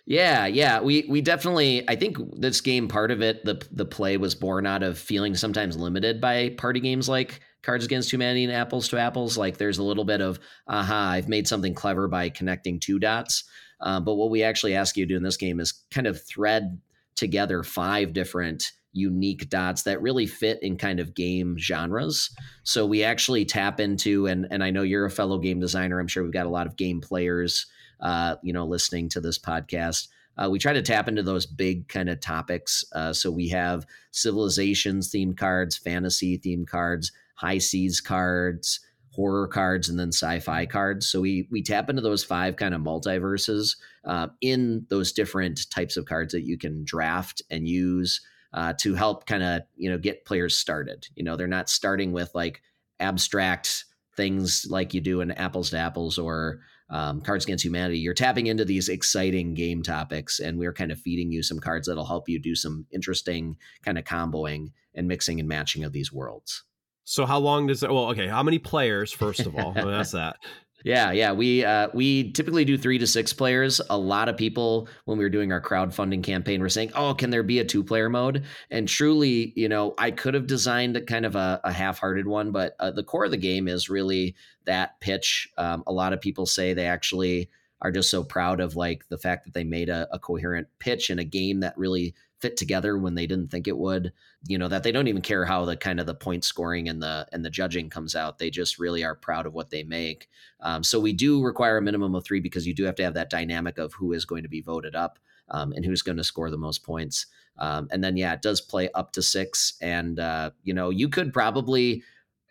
Yeah, 0.09 0.45
yeah, 0.45 0.79
we 0.79 1.05
we 1.09 1.19
definitely. 1.19 1.87
I 1.89 1.97
think 1.97 2.17
this 2.39 2.61
game, 2.61 2.87
part 2.87 3.11
of 3.11 3.21
it, 3.21 3.43
the 3.43 3.61
the 3.73 3.83
play 3.83 4.15
was 4.15 4.35
born 4.35 4.65
out 4.65 4.81
of 4.81 4.97
feeling 4.97 5.35
sometimes 5.35 5.75
limited 5.75 6.21
by 6.21 6.51
party 6.57 6.79
games 6.79 7.09
like 7.09 7.41
Cards 7.61 7.83
Against 7.83 8.13
Humanity 8.13 8.45
and 8.45 8.53
Apples 8.53 8.87
to 8.87 8.97
Apples. 8.97 9.37
Like 9.37 9.57
there's 9.57 9.79
a 9.79 9.83
little 9.83 10.05
bit 10.05 10.21
of, 10.21 10.39
aha, 10.65 11.09
I've 11.11 11.27
made 11.27 11.45
something 11.45 11.73
clever 11.73 12.07
by 12.07 12.29
connecting 12.29 12.79
two 12.79 12.99
dots. 12.99 13.43
Uh, 13.81 13.99
but 13.99 14.15
what 14.15 14.29
we 14.29 14.43
actually 14.43 14.75
ask 14.75 14.95
you 14.95 15.05
to 15.05 15.13
do 15.13 15.17
in 15.17 15.23
this 15.23 15.35
game 15.35 15.59
is 15.59 15.83
kind 15.91 16.07
of 16.07 16.25
thread 16.25 16.79
together 17.15 17.61
five 17.61 18.13
different 18.13 18.71
unique 18.93 19.49
dots 19.49 19.83
that 19.83 20.01
really 20.01 20.25
fit 20.25 20.57
in 20.61 20.77
kind 20.77 21.01
of 21.01 21.15
game 21.15 21.57
genres. 21.57 22.29
So 22.63 22.85
we 22.85 23.03
actually 23.03 23.43
tap 23.43 23.81
into, 23.81 24.25
and 24.25 24.47
and 24.51 24.63
I 24.63 24.69
know 24.69 24.83
you're 24.83 25.03
a 25.03 25.11
fellow 25.11 25.37
game 25.37 25.59
designer. 25.59 25.99
I'm 25.99 26.07
sure 26.07 26.23
we've 26.23 26.31
got 26.31 26.45
a 26.45 26.49
lot 26.49 26.65
of 26.65 26.77
game 26.77 27.01
players 27.01 27.65
uh, 27.99 28.35
you 28.43 28.53
know, 28.53 28.65
listening 28.65 29.09
to 29.09 29.21
this 29.21 29.39
podcast. 29.39 30.07
Uh, 30.37 30.49
we 30.49 30.59
try 30.59 30.73
to 30.73 30.81
tap 30.81 31.07
into 31.07 31.23
those 31.23 31.45
big 31.45 31.87
kind 31.87 32.09
of 32.09 32.19
topics. 32.19 32.85
Uh, 32.93 33.11
so 33.11 33.31
we 33.31 33.49
have 33.49 33.85
civilizations 34.11 35.11
themed 35.11 35.37
cards, 35.37 35.77
fantasy 35.77 36.37
themed 36.37 36.67
cards, 36.67 37.11
high 37.35 37.57
seas 37.57 37.99
cards, 38.01 38.79
horror 39.11 39.47
cards, 39.47 39.89
and 39.89 39.99
then 39.99 40.09
sci-fi 40.09 40.65
cards. 40.67 41.07
So 41.07 41.19
we 41.21 41.47
we 41.49 41.63
tap 41.63 41.89
into 41.89 42.01
those 42.01 42.23
five 42.23 42.55
kind 42.55 42.75
of 42.75 42.81
multiverses 42.81 43.75
uh, 44.05 44.27
in 44.41 44.85
those 44.89 45.11
different 45.11 45.69
types 45.71 45.97
of 45.97 46.05
cards 46.05 46.33
that 46.33 46.45
you 46.45 46.57
can 46.57 46.85
draft 46.85 47.41
and 47.49 47.67
use 47.67 48.21
uh, 48.53 48.73
to 48.79 48.93
help 48.93 49.25
kind 49.25 49.43
of 49.43 49.61
you 49.75 49.89
know 49.89 49.97
get 49.97 50.25
players 50.25 50.55
started. 50.55 51.07
You 51.15 51.23
know, 51.23 51.35
they're 51.35 51.47
not 51.47 51.69
starting 51.69 52.11
with 52.11 52.29
like 52.35 52.61
abstract 52.99 53.85
things 54.17 54.67
like 54.69 54.93
you 54.93 54.99
do 54.99 55.21
in 55.21 55.31
apples 55.31 55.69
to 55.69 55.77
apples 55.77 56.17
or 56.17 56.59
um, 56.89 57.21
Cards 57.21 57.45
Against 57.45 57.65
Humanity, 57.65 57.99
you're 57.99 58.13
tapping 58.13 58.47
into 58.47 58.65
these 58.65 58.89
exciting 58.89 59.53
game 59.53 59.83
topics, 59.83 60.39
and 60.39 60.57
we're 60.57 60.73
kind 60.73 60.91
of 60.91 60.99
feeding 60.99 61.31
you 61.31 61.43
some 61.43 61.59
cards 61.59 61.87
that'll 61.87 62.05
help 62.05 62.29
you 62.29 62.39
do 62.39 62.55
some 62.55 62.85
interesting 62.91 63.57
kind 63.83 63.97
of 63.97 64.05
comboing 64.05 64.71
and 64.95 65.07
mixing 65.07 65.39
and 65.39 65.49
matching 65.49 65.83
of 65.83 65.91
these 65.91 66.11
worlds. 66.11 66.63
So, 67.03 67.25
how 67.25 67.39
long 67.39 67.67
does 67.67 67.83
it? 67.83 67.91
Well, 67.91 68.09
okay, 68.09 68.27
how 68.27 68.43
many 68.43 68.59
players? 68.59 69.11
First 69.11 69.41
of 69.41 69.55
all, 69.55 69.71
that's 69.75 70.11
that. 70.11 70.37
Yeah, 70.87 71.11
yeah. 71.11 71.33
We 71.33 71.65
uh, 71.65 71.89
we 71.93 72.31
typically 72.31 72.63
do 72.63 72.77
three 72.77 72.97
to 72.97 73.05
six 73.05 73.33
players. 73.33 73.81
A 73.89 73.97
lot 73.97 74.29
of 74.29 74.37
people, 74.37 74.87
when 75.03 75.17
we 75.17 75.25
were 75.25 75.29
doing 75.29 75.51
our 75.51 75.59
crowdfunding 75.59 76.23
campaign, 76.23 76.61
were 76.61 76.69
saying, 76.69 76.93
"Oh, 76.95 77.13
can 77.13 77.29
there 77.29 77.43
be 77.43 77.59
a 77.59 77.65
two 77.65 77.83
player 77.83 78.09
mode?" 78.09 78.45
And 78.71 78.87
truly, 78.87 79.51
you 79.57 79.67
know, 79.67 79.95
I 79.97 80.11
could 80.11 80.33
have 80.33 80.47
designed 80.47 80.95
a 80.95 81.01
kind 81.01 81.25
of 81.25 81.35
a, 81.35 81.59
a 81.65 81.73
half 81.73 81.99
hearted 81.99 82.25
one, 82.25 82.51
but 82.51 82.77
uh, 82.79 82.91
the 82.91 83.03
core 83.03 83.25
of 83.25 83.31
the 83.31 83.37
game 83.37 83.67
is 83.67 83.89
really 83.89 84.35
that 84.63 84.97
pitch. 85.01 85.49
Um, 85.57 85.83
a 85.87 85.91
lot 85.91 86.13
of 86.13 86.21
people 86.21 86.45
say 86.45 86.73
they 86.73 86.85
actually 86.85 87.49
are 87.81 87.91
just 87.91 88.09
so 88.09 88.23
proud 88.23 88.59
of 88.59 88.75
like 88.75 89.07
the 89.09 89.17
fact 89.17 89.45
that 89.45 89.53
they 89.53 89.63
made 89.63 89.89
a, 89.89 90.07
a 90.11 90.19
coherent 90.19 90.67
pitch 90.79 91.09
in 91.09 91.19
a 91.19 91.23
game 91.23 91.59
that 91.59 91.77
really 91.77 92.15
fit 92.39 92.57
together 92.57 92.97
when 92.97 93.15
they 93.15 93.25
didn't 93.25 93.49
think 93.49 93.67
it 93.67 93.77
would 93.77 94.11
you 94.45 94.57
know 94.57 94.67
that 94.67 94.83
they 94.83 94.91
don't 94.91 95.07
even 95.07 95.21
care 95.21 95.45
how 95.45 95.65
the 95.65 95.75
kind 95.75 95.99
of 95.99 96.05
the 96.05 96.13
point 96.13 96.43
scoring 96.43 96.87
and 96.87 97.01
the 97.01 97.27
and 97.31 97.43
the 97.43 97.49
judging 97.49 97.89
comes 97.89 98.15
out. 98.15 98.37
They 98.37 98.49
just 98.49 98.79
really 98.79 99.03
are 99.03 99.15
proud 99.15 99.45
of 99.45 99.53
what 99.53 99.69
they 99.69 99.83
make. 99.83 100.29
Um, 100.61 100.83
so 100.83 100.99
we 100.99 101.13
do 101.13 101.43
require 101.43 101.77
a 101.77 101.81
minimum 101.81 102.15
of 102.15 102.23
three 102.23 102.39
because 102.39 102.67
you 102.67 102.73
do 102.73 102.83
have 102.85 102.95
to 102.95 103.03
have 103.03 103.15
that 103.15 103.29
dynamic 103.29 103.77
of 103.77 103.93
who 103.93 104.13
is 104.13 104.25
going 104.25 104.43
to 104.43 104.49
be 104.49 104.61
voted 104.61 104.95
up 104.95 105.19
um, 105.49 105.73
and 105.73 105.85
who's 105.85 106.01
going 106.01 106.17
to 106.17 106.23
score 106.23 106.49
the 106.51 106.57
most 106.57 106.83
points. 106.83 107.25
Um, 107.59 107.87
and 107.91 108.03
then 108.03 108.15
yeah 108.17 108.33
it 108.33 108.43
does 108.43 108.61
play 108.61 108.89
up 108.93 109.11
to 109.13 109.21
six 109.23 109.77
and 109.81 110.19
uh, 110.19 110.51
you 110.63 110.73
know 110.73 110.91
you 110.91 111.09
could 111.09 111.33
probably 111.33 112.03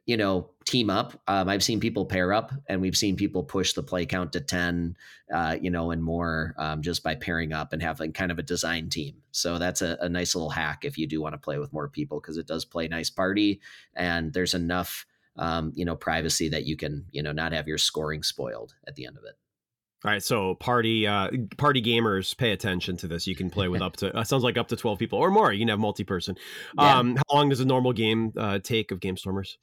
you 0.07 0.17
know, 0.17 0.49
team 0.65 0.89
up. 0.89 1.21
Um, 1.27 1.49
I've 1.49 1.65
seen 1.65 1.81
people 1.81 2.07
pair 2.07 2.33
up, 2.33 2.53
and 2.69 2.81
we've 2.81 2.97
seen 2.97 3.17
people 3.17 3.43
push 3.43 3.73
the 3.73 3.83
play 3.83 4.07
count 4.07 4.33
to 4.33 4.41
ten, 4.41 4.97
uh, 5.35 5.57
you 5.61 5.71
know, 5.71 5.91
and 5.91 6.03
more 6.03 6.55
um, 6.59 6.81
just 6.81 7.03
by 7.03 7.17
pairing 7.17 7.53
up 7.53 7.73
and 7.73 7.83
having 7.83 8.13
kind 8.13 8.31
of 8.31 8.39
a 8.39 8.43
design 8.43 8.89
team. 8.89 9.17
So 9.33 9.59
that's 9.59 9.83
a, 9.83 9.99
a 10.01 10.09
nice 10.09 10.35
little 10.35 10.51
hack 10.51 10.85
if 10.85 10.97
you 10.97 11.09
do 11.09 11.21
want 11.21 11.35
to 11.35 11.39
play 11.39 11.59
with 11.59 11.73
more 11.73 11.89
people 11.89 12.21
because 12.21 12.39
it 12.39 12.47
does 12.47 12.65
play 12.65 12.87
nice 12.87 13.11
party, 13.11 13.61
and 13.95 14.33
there's 14.33 14.55
enough, 14.55 15.07
um, 15.37 15.73
you 15.75 15.85
know, 15.85 15.97
privacy 15.97 16.49
that 16.51 16.65
you 16.65 16.77
can, 16.77 17.05
you 17.11 17.23
know, 17.23 17.33
not 17.33 17.53
have 17.53 17.67
your 17.67 17.79
scoring 17.79 18.23
spoiled 18.23 18.75
at 18.87 18.95
the 18.95 19.07
end 19.07 19.19
of 19.19 19.25
it. 19.25 19.37
All 20.05 20.13
right, 20.13 20.23
so 20.23 20.55
party 20.55 21.05
uh, 21.05 21.31
party 21.57 21.83
gamers, 21.83 22.37
pay 22.37 22.53
attention 22.53 22.97
to 22.99 23.09
this. 23.09 23.27
You 23.27 23.35
can 23.35 23.51
play 23.51 23.67
with 23.67 23.83
up 23.83 23.97
to 23.97 24.17
uh, 24.17 24.23
sounds 24.23 24.45
like 24.45 24.57
up 24.57 24.69
to 24.69 24.77
twelve 24.77 25.01
people 25.01 25.19
or 25.19 25.33
more. 25.33 25.53
You 25.53 25.59
can 25.59 25.69
have 25.69 25.81
multi 25.81 26.05
person. 26.05 26.37
Yeah. 26.79 26.99
Um, 26.99 27.17
how 27.17 27.39
long 27.39 27.49
does 27.49 27.59
a 27.59 27.65
normal 27.65 27.93
game 27.93 28.33
uh, 28.37 28.61
take 28.61 28.93
of 28.93 29.01
Gamestormers? 29.01 29.57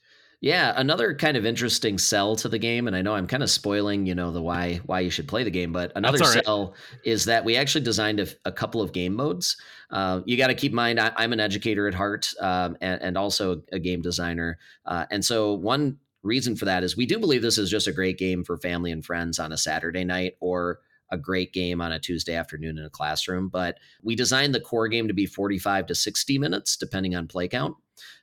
Yeah, 0.44 0.74
another 0.76 1.16
kind 1.16 1.38
of 1.38 1.46
interesting 1.46 1.98
sell 1.98 2.36
to 2.36 2.50
the 2.50 2.60
game, 2.60 2.88
and 2.88 2.98
I 2.98 3.02
know 3.02 3.16
I'm 3.16 3.28
kind 3.28 3.44
of 3.44 3.50
spoiling, 3.50 4.06
you 4.06 4.14
know, 4.14 4.34
the 4.34 4.42
why 4.42 4.82
why 4.86 5.00
you 5.00 5.10
should 5.10 5.26
play 5.26 5.46
the 5.46 5.50
game, 5.50 5.72
but 5.72 5.94
another 5.96 6.18
right. 6.18 6.44
sell 6.44 6.74
is 7.06 7.24
that 7.24 7.46
we 7.46 7.56
actually 7.56 7.86
designed 7.86 8.20
a, 8.20 8.28
a 8.44 8.52
couple 8.52 8.82
of 8.82 8.92
game 8.92 9.14
modes. 9.14 9.56
Uh, 9.90 10.20
you 10.26 10.36
got 10.36 10.48
to 10.48 10.54
keep 10.54 10.74
in 10.74 10.76
mind, 10.76 11.00
I, 11.00 11.14
am 11.18 11.32
an 11.32 11.40
educator 11.40 11.88
at 11.88 11.94
heart, 11.94 12.34
um, 12.42 12.76
and, 12.82 13.02
and, 13.02 13.18
also 13.18 13.62
a 13.72 13.80
game 13.80 14.02
designer, 14.02 14.58
uh, 14.86 15.06
and 15.10 15.24
so 15.24 15.54
one 15.54 15.98
reason 16.24 16.58
for 16.58 16.66
that 16.66 16.84
is 16.84 16.98
we 16.98 17.06
do 17.06 17.20
believe 17.20 17.42
this 17.42 17.58
is 17.58 17.70
just 17.70 17.88
a 17.88 17.94
great 17.94 18.18
game 18.18 18.44
for 18.44 18.58
family 18.58 18.92
and 18.92 19.06
friends 19.06 19.40
on 19.40 19.54
a 19.54 19.58
Saturday 19.58 20.04
night 20.04 20.36
or 20.42 20.80
a 21.14 21.18
great 21.18 21.54
game 21.54 21.80
on 21.80 21.92
a 21.92 22.00
Tuesday 22.00 22.36
afternoon 22.36 22.78
in 22.78 22.86
a 22.86 22.90
classroom. 22.90 23.48
But 23.48 23.78
we 24.02 24.16
designed 24.16 24.54
the 24.54 24.60
core 24.60 24.88
game 24.88 25.08
to 25.08 25.14
be 25.14 25.26
45 25.26 25.86
to 25.88 25.96
60 25.96 26.38
minutes, 26.40 26.76
depending 26.76 27.16
on 27.16 27.28
play 27.28 27.48
count 27.48 27.76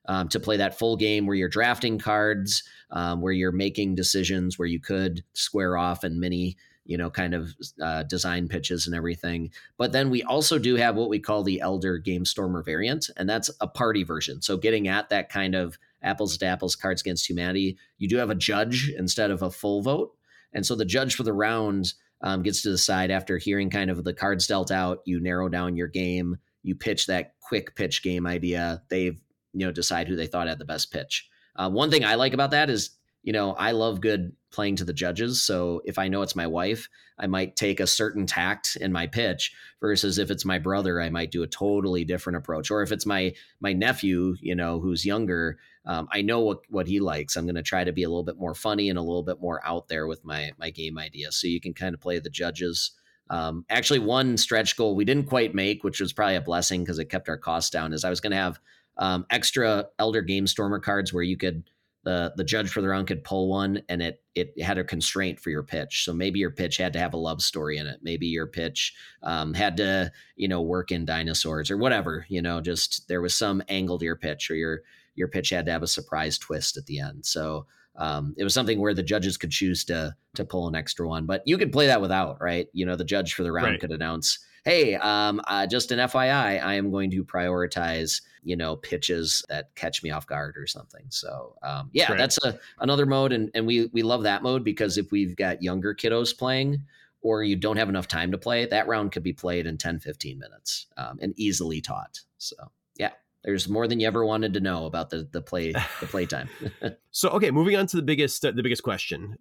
um, 0.07 0.29
to 0.29 0.41
play 0.41 0.57
that 0.57 0.79
full 0.79 0.97
game 0.97 1.27
where 1.27 1.37
you're 1.37 1.49
drafting 1.49 1.99
cards, 1.99 2.65
um, 2.91 3.21
where 3.21 3.33
you're 3.33 3.53
making 3.53 3.95
decisions, 3.95 4.59
where 4.59 4.69
you 4.69 4.81
could 4.81 5.23
square 5.33 5.79
off 5.79 6.05
and 6.05 6.21
many 6.21 6.57
you 6.87 6.97
know, 6.97 7.09
kind 7.09 7.35
of 7.35 7.55
uh, 7.81 8.03
design 8.03 8.49
pitches 8.49 8.87
and 8.87 8.97
everything. 8.97 9.53
But 9.77 9.93
then 9.93 10.11
we 10.11 10.25
also 10.25 10.59
do 10.59 10.75
have 10.75 10.97
what 10.97 11.09
we 11.09 11.21
call 11.21 11.45
the 11.45 11.61
Elder 11.61 11.99
Game 11.99 12.25
Stormer 12.25 12.65
variant, 12.65 13.09
and 13.17 13.29
that's 13.29 13.49
a 13.61 13.69
party 13.69 14.03
version. 14.03 14.43
So 14.43 14.57
getting 14.57 14.89
at 14.89 15.09
that 15.11 15.29
kind 15.29 15.55
of 15.55 15.79
apples 16.03 16.37
to 16.39 16.47
apples 16.47 16.75
cards 16.75 17.01
against 17.01 17.29
humanity, 17.29 17.79
you 17.99 18.09
do 18.09 18.17
have 18.17 18.31
a 18.31 18.35
judge 18.35 18.91
instead 18.99 19.31
of 19.31 19.43
a 19.43 19.53
full 19.53 19.83
vote. 19.83 20.17
And 20.53 20.65
so 20.65 20.75
the 20.75 20.85
judge 20.85 21.15
for 21.15 21.23
the 21.23 21.33
round 21.33 21.93
um, 22.23 22.43
gets 22.43 22.63
to 22.63 22.71
decide 22.71 23.11
after 23.11 23.39
hearing 23.39 23.71
kind 23.71 23.91
of 23.91 24.05
the 24.05 24.13
cards 24.13 24.47
dealt 24.47 24.71
out, 24.71 24.99
you 25.05 25.21
narrow 25.21 25.49
down 25.49 25.77
your 25.77 25.89
game, 25.89 26.37
you 26.63 26.75
pitch 26.75 27.07
that 27.07 27.35
quick 27.41 27.75
pitch 27.77 28.03
game 28.03 28.27
idea. 28.27 28.83
They've 28.91 29.21
you 29.53 29.67
know 29.67 29.73
decide 29.73 30.09
who 30.09 30.17
they 30.17 30.27
thought 30.27 30.49
had 30.49 30.59
the 30.59 30.65
best 30.65 30.93
pitch. 30.93 31.29
Uh, 31.57 31.71
one 31.71 31.91
thing 31.91 32.05
I 32.05 32.15
like 32.15 32.33
about 32.33 32.53
that 32.53 32.71
is 32.71 32.91
you 33.23 33.33
know, 33.33 33.53
I 33.53 33.73
love 33.73 34.01
good 34.01 34.33
playing 34.51 34.77
to 34.77 34.85
the 34.85 34.93
judges. 34.93 35.43
So 35.43 35.81
if 35.85 35.99
I 35.99 36.09
know 36.09 36.23
it's 36.23 36.35
my 36.35 36.47
wife, 36.47 36.89
I 37.19 37.27
might 37.27 37.55
take 37.55 37.81
a 37.81 37.87
certain 37.87 38.27
tact 38.27 38.77
in 38.81 38.93
my 38.93 39.07
pitch 39.07 39.53
versus 39.81 40.19
if 40.19 40.31
it's 40.31 40.45
my 40.45 40.59
brother, 40.59 41.01
I 41.01 41.11
might 41.11 41.31
do 41.31 41.43
a 41.43 41.47
totally 41.47 42.05
different 42.05 42.39
approach. 42.39 42.71
Or 42.71 42.83
if 42.83 42.93
it's 42.93 43.07
my 43.07 43.35
my 43.61 43.73
nephew, 43.73 44.37
you 44.41 44.55
know, 44.55 44.81
who's 44.81 45.05
younger, 45.05 45.59
um, 45.85 46.09
I 46.11 46.23
know 46.23 46.41
what 46.41 46.63
what 46.69 46.87
he 46.87 46.99
likes. 47.01 47.37
I'm 47.37 47.45
going 47.45 47.55
to 47.55 47.63
try 47.63 47.85
to 47.85 47.93
be 47.93 48.03
a 48.03 48.09
little 48.09 48.25
bit 48.25 48.39
more 48.39 48.55
funny 48.55 48.89
and 48.89 48.99
a 48.99 49.03
little 49.03 49.23
bit 49.23 49.41
more 49.41 49.65
out 49.65 49.89
there 49.89 50.07
with 50.07 50.25
my 50.25 50.53
my 50.59 50.71
game 50.71 50.99
idea. 50.99 51.31
So 51.31 51.47
you 51.47 51.61
can 51.61 51.75
kind 51.75 51.95
of 51.95 52.01
play 52.01 52.19
the 52.19 52.31
judges. 52.31 52.93
Um, 53.29 53.65
actually, 53.71 54.01
one 54.01 54.37
stretch 54.37 54.77
goal 54.77 54.97
we 54.97 55.05
didn't 55.05 55.27
quite 55.27 55.55
make, 55.55 55.85
which 55.85 56.01
was 56.01 56.13
probably 56.13 56.37
a 56.37 56.41
blessing 56.41 56.83
because 56.83 56.99
it 56.99 57.11
kept 57.11 57.29
our 57.29 57.39
costs 57.39 57.71
down, 57.71 57.93
is 57.93 58.05
I 58.05 58.11
was 58.11 58.21
going 58.21 58.33
to 58.33 58.37
have 58.37 58.59
um, 58.97 59.25
extra 59.31 59.87
Elder 59.99 60.23
Game 60.23 60.49
Stormer 60.49 60.81
cards 60.81 61.13
where 61.13 61.23
you 61.23 61.37
could 61.37 61.63
the 62.03 62.33
the 62.37 62.45
judge 62.45 62.71
for 62.71 62.81
the 62.81 62.89
round 62.89 63.07
could 63.07 63.25
pull 63.25 63.49
one 63.49 63.83
and 63.89 64.01
it 64.01 64.23
it 64.35 64.61
had 64.63 64.79
a 64.79 64.85
constraint 64.85 65.39
for 65.39 65.51
your 65.51 65.63
pitch. 65.63 66.05
So 66.05 66.15
maybe 66.15 66.39
your 66.39 66.51
pitch 66.51 66.77
had 66.79 66.93
to 66.95 66.99
have 66.99 67.13
a 67.13 67.19
love 67.19 67.43
story 67.43 67.77
in 67.77 67.87
it. 67.87 68.01
Maybe 68.03 68.27
your 68.27 68.47
pitch 68.47 68.95
um, 69.23 69.55
had 69.55 69.77
to 69.79 70.11
you 70.37 70.49
know 70.49 70.63
work 70.63 70.91
in 70.91 71.05
dinosaurs 71.05 71.71
or 71.71 71.77
whatever 71.77 72.27
you 72.29 72.41
know 72.41 72.61
just 72.61 73.07
there 73.09 73.21
was 73.21 73.35
some 73.35 73.63
angle 73.69 73.99
to 73.99 74.05
your 74.05 74.17
pitch 74.17 74.51
or 74.51 74.55
your 74.55 74.81
your 75.15 75.29
pitch 75.29 75.51
had 75.51 75.67
to 75.67 75.73
have 75.73 75.83
a 75.83 75.89
surprise 75.89 76.39
twist 76.39 76.77
at 76.77 76.87
the 76.87 77.01
end. 77.01 77.27
So 77.27 77.67
um, 77.97 78.35
it 78.39 78.45
was 78.45 78.55
something 78.55 78.81
where 78.81 78.95
the 78.95 79.03
judges 79.03 79.37
could 79.37 79.51
choose 79.51 79.85
to 79.87 80.15
to 80.35 80.45
pull 80.45 80.69
an 80.69 80.75
extra 80.77 81.07
one 81.07 81.27
but 81.27 81.43
you 81.45 81.59
could 81.59 81.73
play 81.73 81.87
that 81.89 82.01
without 82.01 82.41
right? 82.41 82.69
You 82.73 82.87
know 82.87 82.97
the 82.97 83.05
judge 83.05 83.35
for 83.35 83.43
the 83.43 83.53
round 83.53 83.67
right. 83.67 83.81
could 83.81 83.93
announce 83.93 84.39
hey, 84.65 84.95
um, 84.97 85.41
uh, 85.47 85.67
just 85.67 85.91
an 85.91 85.99
FYI, 85.99 86.63
I 86.63 86.75
am 86.75 86.91
going 86.91 87.11
to 87.13 87.25
prioritize, 87.25 88.21
you 88.43 88.57
know, 88.57 88.77
pitches 88.77 89.45
that 89.49 89.75
catch 89.75 90.03
me 90.03 90.11
off 90.11 90.27
guard 90.27 90.57
or 90.57 90.67
something. 90.67 91.05
So, 91.09 91.57
um, 91.63 91.91
yeah, 91.93 92.11
right. 92.11 92.19
that's 92.19 92.39
a 92.45 92.59
another 92.79 93.07
mode, 93.07 93.33
and 93.33 93.51
and 93.55 93.67
we 93.67 93.87
we 93.93 94.03
love 94.03 94.25
that 94.25 94.43
mode 94.43 94.65
because 94.65 94.99
if 94.99 95.11
we've 95.11 95.37
got 95.37 95.63
younger 95.63 95.95
kiddos 95.95 96.37
playing. 96.37 96.85
Or 97.23 97.43
you 97.43 97.55
don't 97.55 97.77
have 97.77 97.91
enough 97.91 98.09
time 98.09 98.31
to 98.31 98.39
play, 98.39 98.65
that 98.65 98.89
round 98.89 99.13
could 99.13 99.23
be 99.23 99.35
played 99.35 99.67
in 99.67 99.77
10, 99.77 100.01
15 100.01 100.39
minutes 100.39 100.87
um, 100.97 101.19
and 101.21 101.35
easily 101.37 101.83
taught. 101.83 102.19
So, 102.39 102.57
yeah, 102.97 103.11
there's 103.45 103.69
more 103.69 103.87
than 103.87 104.01
you 104.01 104.07
ever 104.07 104.25
wanted 104.25 104.55
to 104.55 104.61
know 104.61 104.87
about 104.87 105.11
the 105.11 105.29
the 105.31 105.43
play 105.43 105.73
the 105.73 105.83
playtime 106.07 106.49
so 107.11 107.29
okay, 107.31 107.51
moving 107.51 107.77
on 107.77 107.87
to 107.89 107.97
the 107.97 108.03
biggest 108.03 108.45
uh, 108.45 108.53
the 108.53 108.63
biggest 108.63 108.83
question. 108.83 109.37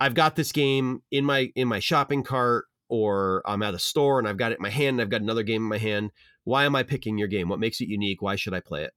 I've 0.00 0.14
got 0.14 0.36
this 0.36 0.52
game 0.52 1.02
in 1.10 1.24
my 1.24 1.50
in 1.54 1.68
my 1.68 1.80
shopping 1.80 2.22
cart 2.22 2.66
or 2.88 3.42
I'm 3.46 3.62
at 3.62 3.74
a 3.74 3.78
store 3.78 4.18
and 4.18 4.28
I've 4.28 4.36
got 4.36 4.52
it 4.52 4.58
in 4.58 4.62
my 4.62 4.70
hand 4.70 4.94
and 4.94 5.00
I've 5.02 5.10
got 5.10 5.22
another 5.22 5.42
game 5.42 5.62
in 5.62 5.68
my 5.68 5.78
hand. 5.78 6.10
Why 6.44 6.64
am 6.64 6.74
I 6.74 6.82
picking 6.82 7.18
your 7.18 7.28
game? 7.28 7.48
What 7.48 7.60
makes 7.60 7.80
it 7.80 7.88
unique? 7.88 8.22
Why 8.22 8.36
should 8.36 8.54
I 8.54 8.60
play 8.60 8.84
it? 8.84 8.92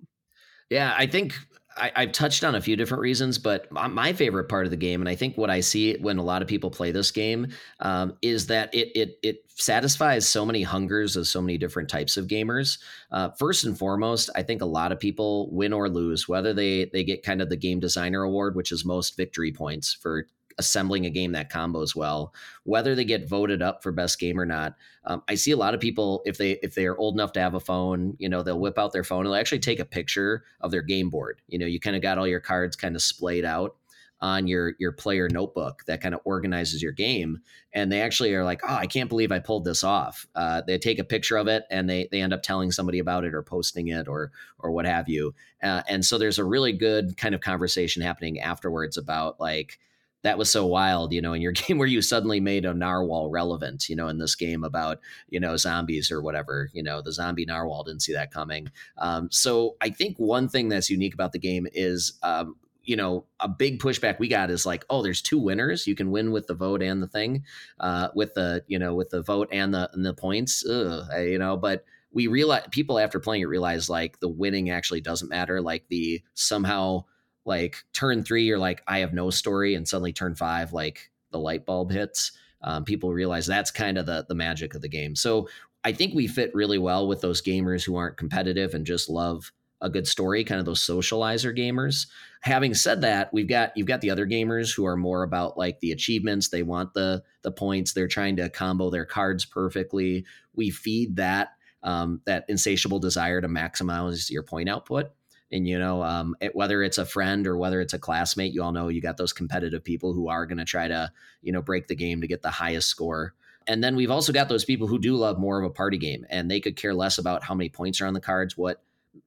Yeah, 0.70 0.96
I 0.98 1.06
think 1.06 1.34
I, 1.78 1.92
have 1.96 2.12
touched 2.12 2.44
on 2.44 2.56
a 2.56 2.62
few 2.62 2.76
different 2.76 3.02
reasons, 3.02 3.38
but 3.38 3.72
my 3.72 4.14
favorite 4.14 4.50
part 4.50 4.66
of 4.66 4.72
the 4.72 4.78
game, 4.78 5.02
and 5.02 5.10
I 5.10 5.16
think 5.16 5.38
what 5.38 5.50
I 5.50 5.62
see 5.62 5.96
when 5.98 6.18
a 6.18 6.24
lot 6.24 6.42
of 6.42 6.48
people 6.48 6.70
play 6.70 6.92
this 6.92 7.12
game, 7.12 7.48
um, 7.80 8.18
is 8.22 8.48
that 8.48 8.74
it 8.74 8.92
it 8.96 9.20
it 9.24 9.36
satisfies 9.56 10.28
so 10.28 10.46
many 10.46 10.64
hungers 10.64 11.16
of 11.16 11.28
so 11.28 11.42
many 11.42 11.58
different 11.58 11.90
types 11.90 12.18
of 12.18 12.28
gamers. 12.28 12.78
Uh, 13.12 13.30
first 13.32 13.64
and 13.64 13.78
foremost, 13.78 14.30
I 14.36 14.44
think 14.44 14.62
a 14.62 14.66
lot 14.66 14.92
of 14.92 15.00
people 15.00 15.50
win 15.52 15.74
or 15.74 15.90
lose, 15.90 16.28
whether 16.28 16.54
they 16.54 16.86
they 16.86 17.04
get 17.04 17.24
kind 17.24 17.42
of 17.42 17.50
the 17.50 17.58
game 17.58 17.80
designer 17.80 18.24
award, 18.24 18.56
which 18.56 18.72
is 18.72 18.86
most 18.86 19.16
victory 19.16 19.52
points 19.52 19.94
for 19.94 20.28
assembling 20.62 21.06
a 21.06 21.10
game 21.10 21.32
that 21.34 21.52
combos 21.52 21.96
well, 21.96 22.34
whether 22.64 22.96
they 22.96 23.04
get 23.04 23.28
voted 23.28 23.62
up 23.62 23.84
for 23.84 23.92
best 23.92 24.20
game 24.20 24.40
or 24.40 24.46
not. 24.46 24.76
Um, 25.04 25.24
I 25.28 25.36
see 25.36 25.52
a 25.52 25.58
lot 25.58 25.74
of 25.74 25.82
people 25.82 26.22
if 26.26 26.38
they 26.38 26.52
if 26.64 26.76
they 26.76 26.86
are 26.86 26.98
old 26.98 27.16
enough 27.16 27.34
to 27.34 27.42
have 27.42 27.56
a 27.56 27.60
phone, 27.60 28.16
you 28.20 28.30
know, 28.30 28.44
they'll 28.44 28.60
whip 28.60 28.78
out 28.78 28.94
their 28.94 29.04
phone 29.04 29.26
and 29.26 29.28
they'll 29.28 29.40
actually 29.40 29.60
take 29.60 29.80
a 29.80 29.86
picture 29.86 30.44
of 30.62 30.72
their 30.72 30.84
game 30.84 31.10
board. 31.10 31.42
You 31.48 31.60
know, 31.60 31.66
you 31.66 31.80
kind 31.80 31.96
of 31.96 32.02
got 32.02 32.18
all 32.18 32.28
your 32.28 32.40
cards 32.40 32.76
kind 32.76 32.96
of 32.96 33.02
splayed 33.02 33.44
out 33.44 33.76
on 34.22 34.48
your 34.48 34.74
your 34.78 34.92
player 34.92 35.28
notebook 35.30 35.84
that 35.88 36.00
kind 36.00 36.14
of 36.14 36.22
organizes 36.26 36.82
your 36.82 36.92
game 36.92 37.40
and 37.74 37.92
they 37.92 38.02
actually 38.02 38.34
are 38.36 38.44
like 38.44 38.62
oh 38.64 38.76
i 38.76 38.86
can't 38.86 39.10
believe 39.10 39.32
i 39.32 39.40
pulled 39.40 39.66
this 39.66 39.84
off 39.84 40.28
uh, 40.36 40.62
they 40.62 40.78
take 40.78 41.00
a 41.00 41.04
picture 41.04 41.38
of 41.38 41.48
it 41.48 41.64
and 41.72 41.90
they 41.90 42.08
they 42.12 42.22
end 42.22 42.34
up 42.34 42.44
telling 42.44 42.72
somebody 42.72 43.00
about 43.00 43.26
it 43.26 43.34
or 43.34 43.42
posting 43.42 43.88
it 43.88 44.08
or 44.08 44.32
or 44.60 44.72
what 44.72 44.86
have 44.86 45.10
you 45.10 45.34
uh, 45.64 45.82
and 45.88 46.06
so 46.06 46.18
there's 46.18 46.38
a 46.38 46.46
really 46.46 46.72
good 46.72 47.18
kind 47.18 47.34
of 47.34 47.42
conversation 47.42 48.02
happening 48.02 48.40
afterwards 48.40 48.96
about 48.96 49.40
like 49.40 49.80
that 50.24 50.38
was 50.38 50.52
so 50.52 50.66
wild, 50.66 51.14
you 51.14 51.22
know, 51.22 51.34
in 51.34 51.42
your 51.42 51.52
game 51.52 51.78
where 51.78 51.88
you 51.88 52.02
suddenly 52.02 52.40
made 52.40 52.66
a 52.66 52.74
narwhal 52.74 53.30
relevant, 53.30 53.90
you 53.90 53.96
know, 53.96 54.08
in 54.08 54.18
this 54.18 54.36
game 54.36 54.64
about, 54.64 55.00
you 55.30 55.40
know, 55.40 55.58
zombies 55.58 56.12
or 56.12 56.22
whatever, 56.22 56.70
you 56.74 56.84
know, 56.84 57.02
the 57.02 57.12
zombie 57.12 57.46
narwhal 57.46 57.84
didn't 57.84 58.02
see 58.02 58.14
that 58.14 58.32
coming. 58.32 58.72
Um, 58.98 59.30
so 59.32 59.76
I 59.82 59.90
think 59.90 60.18
one 60.18 60.48
thing 60.48 60.70
that's 60.70 60.90
unique 60.90 61.14
about 61.14 61.32
the 61.32 61.40
game 61.40 61.68
is, 61.74 62.14
um, 62.24 62.56
you 62.84 62.96
know, 62.96 63.26
a 63.40 63.48
big 63.48 63.80
pushback 63.80 64.18
we 64.20 64.28
got 64.28 64.50
is 64.50 64.66
like, 64.66 64.86
oh, 64.90 65.04
there's 65.04 65.22
two 65.22 65.38
winners. 65.38 65.86
You 65.86 65.96
can 65.96 66.10
win 66.10 66.32
with 66.32 66.48
the 66.48 66.56
vote 66.56 66.82
and 66.82 67.02
the 67.02 67.08
thing, 67.08 67.44
uh, 67.80 68.08
with 68.16 68.34
the, 68.34 68.64
you 68.68 68.80
know, 68.80 68.96
with 68.96 69.12
the 69.12 69.22
vote 69.22 69.50
and 69.52 69.74
the 69.74 69.90
and 69.94 70.04
the 70.04 70.16
points, 70.16 70.66
Ugh, 70.66 71.04
you 71.20 71.38
know, 71.38 71.58
but 71.58 71.86
we 72.12 72.28
realize 72.28 72.64
people 72.72 73.00
after 73.00 73.20
playing 73.20 73.44
it 73.44 73.48
realize 73.48 73.90
like 73.90 74.20
the 74.20 74.28
winning 74.28 74.70
actually 74.70 75.02
doesn't 75.02 75.30
matter. 75.30 75.62
Like 75.62 75.86
the 75.90 76.22
somehow 76.34 77.06
like 77.46 77.84
turn 77.94 78.24
three 78.24 78.44
you're 78.44 78.60
like 78.60 78.82
i 78.88 79.00
have 79.00 79.14
no 79.14 79.30
story 79.30 79.76
and 79.76 79.88
suddenly 79.88 80.14
turn 80.14 80.36
five 80.36 80.74
like 80.74 81.12
the 81.32 81.40
light 81.40 81.66
bulb 81.66 81.92
hits. 81.92 82.32
Um, 82.64 82.86
people 82.86 83.12
realize 83.12 83.48
that's 83.48 83.72
kind 83.72 83.98
of 83.98 84.06
the 84.06 84.26
the 84.28 84.36
magic 84.36 84.76
of 84.76 84.82
the 84.82 84.90
game. 84.90 85.16
So 85.16 85.50
i 85.84 85.92
think 85.92 86.14
we 86.14 86.28
fit 86.28 86.54
really 86.54 86.78
well 86.78 87.08
with 87.08 87.22
those 87.22 87.42
gamers 87.42 87.84
who 87.84 87.96
aren't 87.96 88.18
competitive 88.18 88.76
and 88.76 88.86
just 88.86 89.10
love 89.10 89.52
a 89.84 89.90
good 89.90 90.08
story 90.08 90.44
kind 90.44 90.60
of 90.60 90.66
those 90.66 90.86
socializer 90.86 91.58
gamers. 91.58 92.06
Having 92.42 92.76
said 92.76 93.02
that 93.02 93.34
we've 93.34 93.50
got 93.50 93.76
you've 93.76 93.88
got 93.88 94.02
the 94.02 94.12
other 94.12 94.28
gamers 94.28 94.76
who 94.76 94.86
are 94.86 94.98
more 94.98 95.24
about 95.24 95.58
like 95.58 95.80
the 95.80 95.92
achievements. 95.92 96.50
They 96.50 96.62
want 96.62 96.94
the 96.94 97.24
the 97.42 97.52
points. 97.52 97.94
They're 97.94 98.08
trying 98.08 98.36
to 98.36 98.50
combo 98.50 98.92
their 98.92 99.06
cards 99.06 99.44
perfectly. 99.44 100.26
We 100.54 100.70
feed 100.70 101.16
that 101.16 101.50
um, 101.82 102.22
that 102.26 102.46
insatiable 102.48 103.00
desire 103.00 103.42
to 103.42 103.48
maximize 103.48 104.30
your 104.30 104.44
point 104.44 104.70
output 104.70 105.12
and 105.52 105.68
you 105.68 105.78
know 105.78 106.04
um, 106.04 106.36
it, 106.42 106.56
whether 106.56 106.82
it's 106.84 106.98
a 106.98 107.06
friend 107.06 107.48
or 107.48 107.58
whether 107.58 107.82
it's 107.82 107.94
a 107.94 108.00
classmate 108.00 108.54
you 108.54 108.64
all 108.64 108.72
know 108.72 108.88
you 108.88 109.02
got 109.02 109.18
those 109.18 109.34
competitive 109.34 109.84
people 109.84 110.14
who 110.14 110.28
are 110.28 110.46
going 110.46 110.58
to 110.58 110.66
try 110.66 110.88
to 110.88 111.12
you 111.42 111.52
know 111.52 111.62
break 111.62 111.88
the 111.88 111.96
game 111.96 112.22
to 112.22 112.28
get 112.28 112.42
the 112.42 112.50
highest 112.50 112.88
score 112.88 113.34
and 113.68 113.84
then 113.84 113.96
we've 113.96 114.12
also 114.12 114.34
got 114.34 114.50
those 114.50 114.66
people 114.66 114.88
who 114.88 115.00
do 115.00 115.16
love 115.16 115.38
more 115.38 115.60
of 115.60 115.70
a 115.70 115.74
party 115.74 115.98
game 115.98 116.26
and 116.30 116.50
they 116.50 116.60
could 116.60 116.76
care 116.76 116.94
less 116.94 117.18
about 117.18 117.44
how 117.44 117.54
many 117.54 117.70
points 117.70 118.02
are 118.02 118.08
on 118.08 118.14
the 118.14 118.22
cards 118.22 118.58
what 118.58 118.82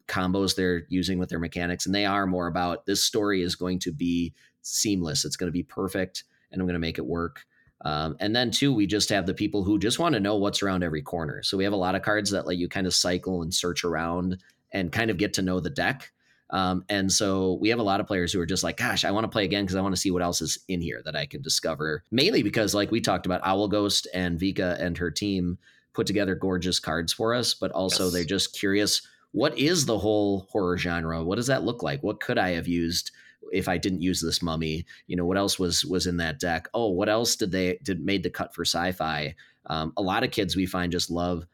combos 0.08 0.56
they're 0.56 0.84
using 0.88 1.18
with 1.18 1.28
their 1.28 1.38
mechanics 1.38 1.86
and 1.86 1.94
they 1.94 2.06
are 2.06 2.26
more 2.26 2.46
about 2.46 2.86
this 2.86 3.02
story 3.02 3.42
is 3.42 3.54
going 3.54 3.78
to 3.78 3.92
be 3.92 4.32
seamless 4.62 5.24
it's 5.24 5.36
going 5.36 5.48
to 5.48 5.52
be 5.52 5.62
perfect 5.62 6.24
and 6.50 6.60
i'm 6.60 6.66
going 6.66 6.74
to 6.74 6.78
make 6.78 6.98
it 6.98 7.06
work 7.06 7.44
um, 7.84 8.16
and 8.18 8.34
then 8.34 8.50
too, 8.50 8.72
we 8.72 8.86
just 8.86 9.10
have 9.10 9.26
the 9.26 9.34
people 9.34 9.62
who 9.62 9.78
just 9.78 9.98
want 9.98 10.14
to 10.14 10.20
know 10.20 10.36
what's 10.36 10.62
around 10.62 10.82
every 10.82 11.02
corner. 11.02 11.42
So 11.42 11.58
we 11.58 11.64
have 11.64 11.74
a 11.74 11.76
lot 11.76 11.94
of 11.94 12.02
cards 12.02 12.30
that 12.30 12.46
let 12.46 12.56
you 12.56 12.68
kind 12.68 12.86
of 12.86 12.94
cycle 12.94 13.42
and 13.42 13.52
search 13.52 13.84
around 13.84 14.38
and 14.72 14.90
kind 14.90 15.10
of 15.10 15.18
get 15.18 15.34
to 15.34 15.42
know 15.42 15.60
the 15.60 15.70
deck. 15.70 16.10
Um, 16.54 16.84
and 16.88 17.10
so 17.10 17.58
we 17.60 17.68
have 17.70 17.80
a 17.80 17.84
lot 17.84 18.00
of 18.00 18.06
players 18.06 18.32
who 18.32 18.40
are 18.40 18.46
just 18.46 18.62
like, 18.62 18.76
gosh, 18.76 19.04
I 19.04 19.10
want 19.10 19.24
to 19.24 19.28
play 19.28 19.44
again 19.44 19.64
because 19.64 19.74
I 19.74 19.80
want 19.80 19.94
to 19.94 20.00
see 20.00 20.12
what 20.12 20.22
else 20.22 20.40
is 20.40 20.56
in 20.68 20.80
here 20.80 21.02
that 21.04 21.16
I 21.16 21.26
can 21.26 21.42
discover. 21.42 22.04
Mainly 22.12 22.44
because, 22.44 22.76
like 22.76 22.92
we 22.92 23.00
talked 23.00 23.26
about, 23.26 23.40
Owl 23.44 23.66
Ghost 23.66 24.06
and 24.14 24.38
Vika 24.38 24.80
and 24.80 24.96
her 24.96 25.10
team 25.10 25.58
put 25.94 26.06
together 26.06 26.36
gorgeous 26.36 26.78
cards 26.78 27.12
for 27.12 27.34
us, 27.34 27.54
but 27.54 27.72
also 27.72 28.04
yes. 28.04 28.12
they're 28.12 28.24
just 28.24 28.56
curious 28.56 29.02
what 29.32 29.58
is 29.58 29.84
the 29.84 29.98
whole 29.98 30.46
horror 30.52 30.78
genre? 30.78 31.24
What 31.24 31.36
does 31.36 31.48
that 31.48 31.64
look 31.64 31.82
like? 31.82 32.04
What 32.04 32.20
could 32.20 32.38
I 32.38 32.50
have 32.50 32.68
used? 32.68 33.10
if 33.52 33.68
I 33.68 33.76
didn't 33.76 34.00
use 34.00 34.22
this 34.22 34.40
mummy, 34.42 34.86
you 35.06 35.16
know, 35.16 35.26
what 35.26 35.36
else 35.36 35.58
was 35.58 35.84
was 35.84 36.06
in 36.06 36.16
that 36.16 36.40
deck? 36.40 36.66
Oh, 36.72 36.88
what 36.88 37.10
else 37.10 37.36
did 37.36 37.52
they 37.52 37.78
did 37.82 38.04
made 38.04 38.22
the 38.22 38.30
cut 38.30 38.54
for 38.54 38.64
sci-fi? 38.64 39.34
Um, 39.66 39.92
a 39.96 40.02
lot 40.02 40.24
of 40.24 40.30
kids 40.30 40.56
we 40.56 40.64
find 40.66 40.90
just 40.90 41.10
love 41.10 41.44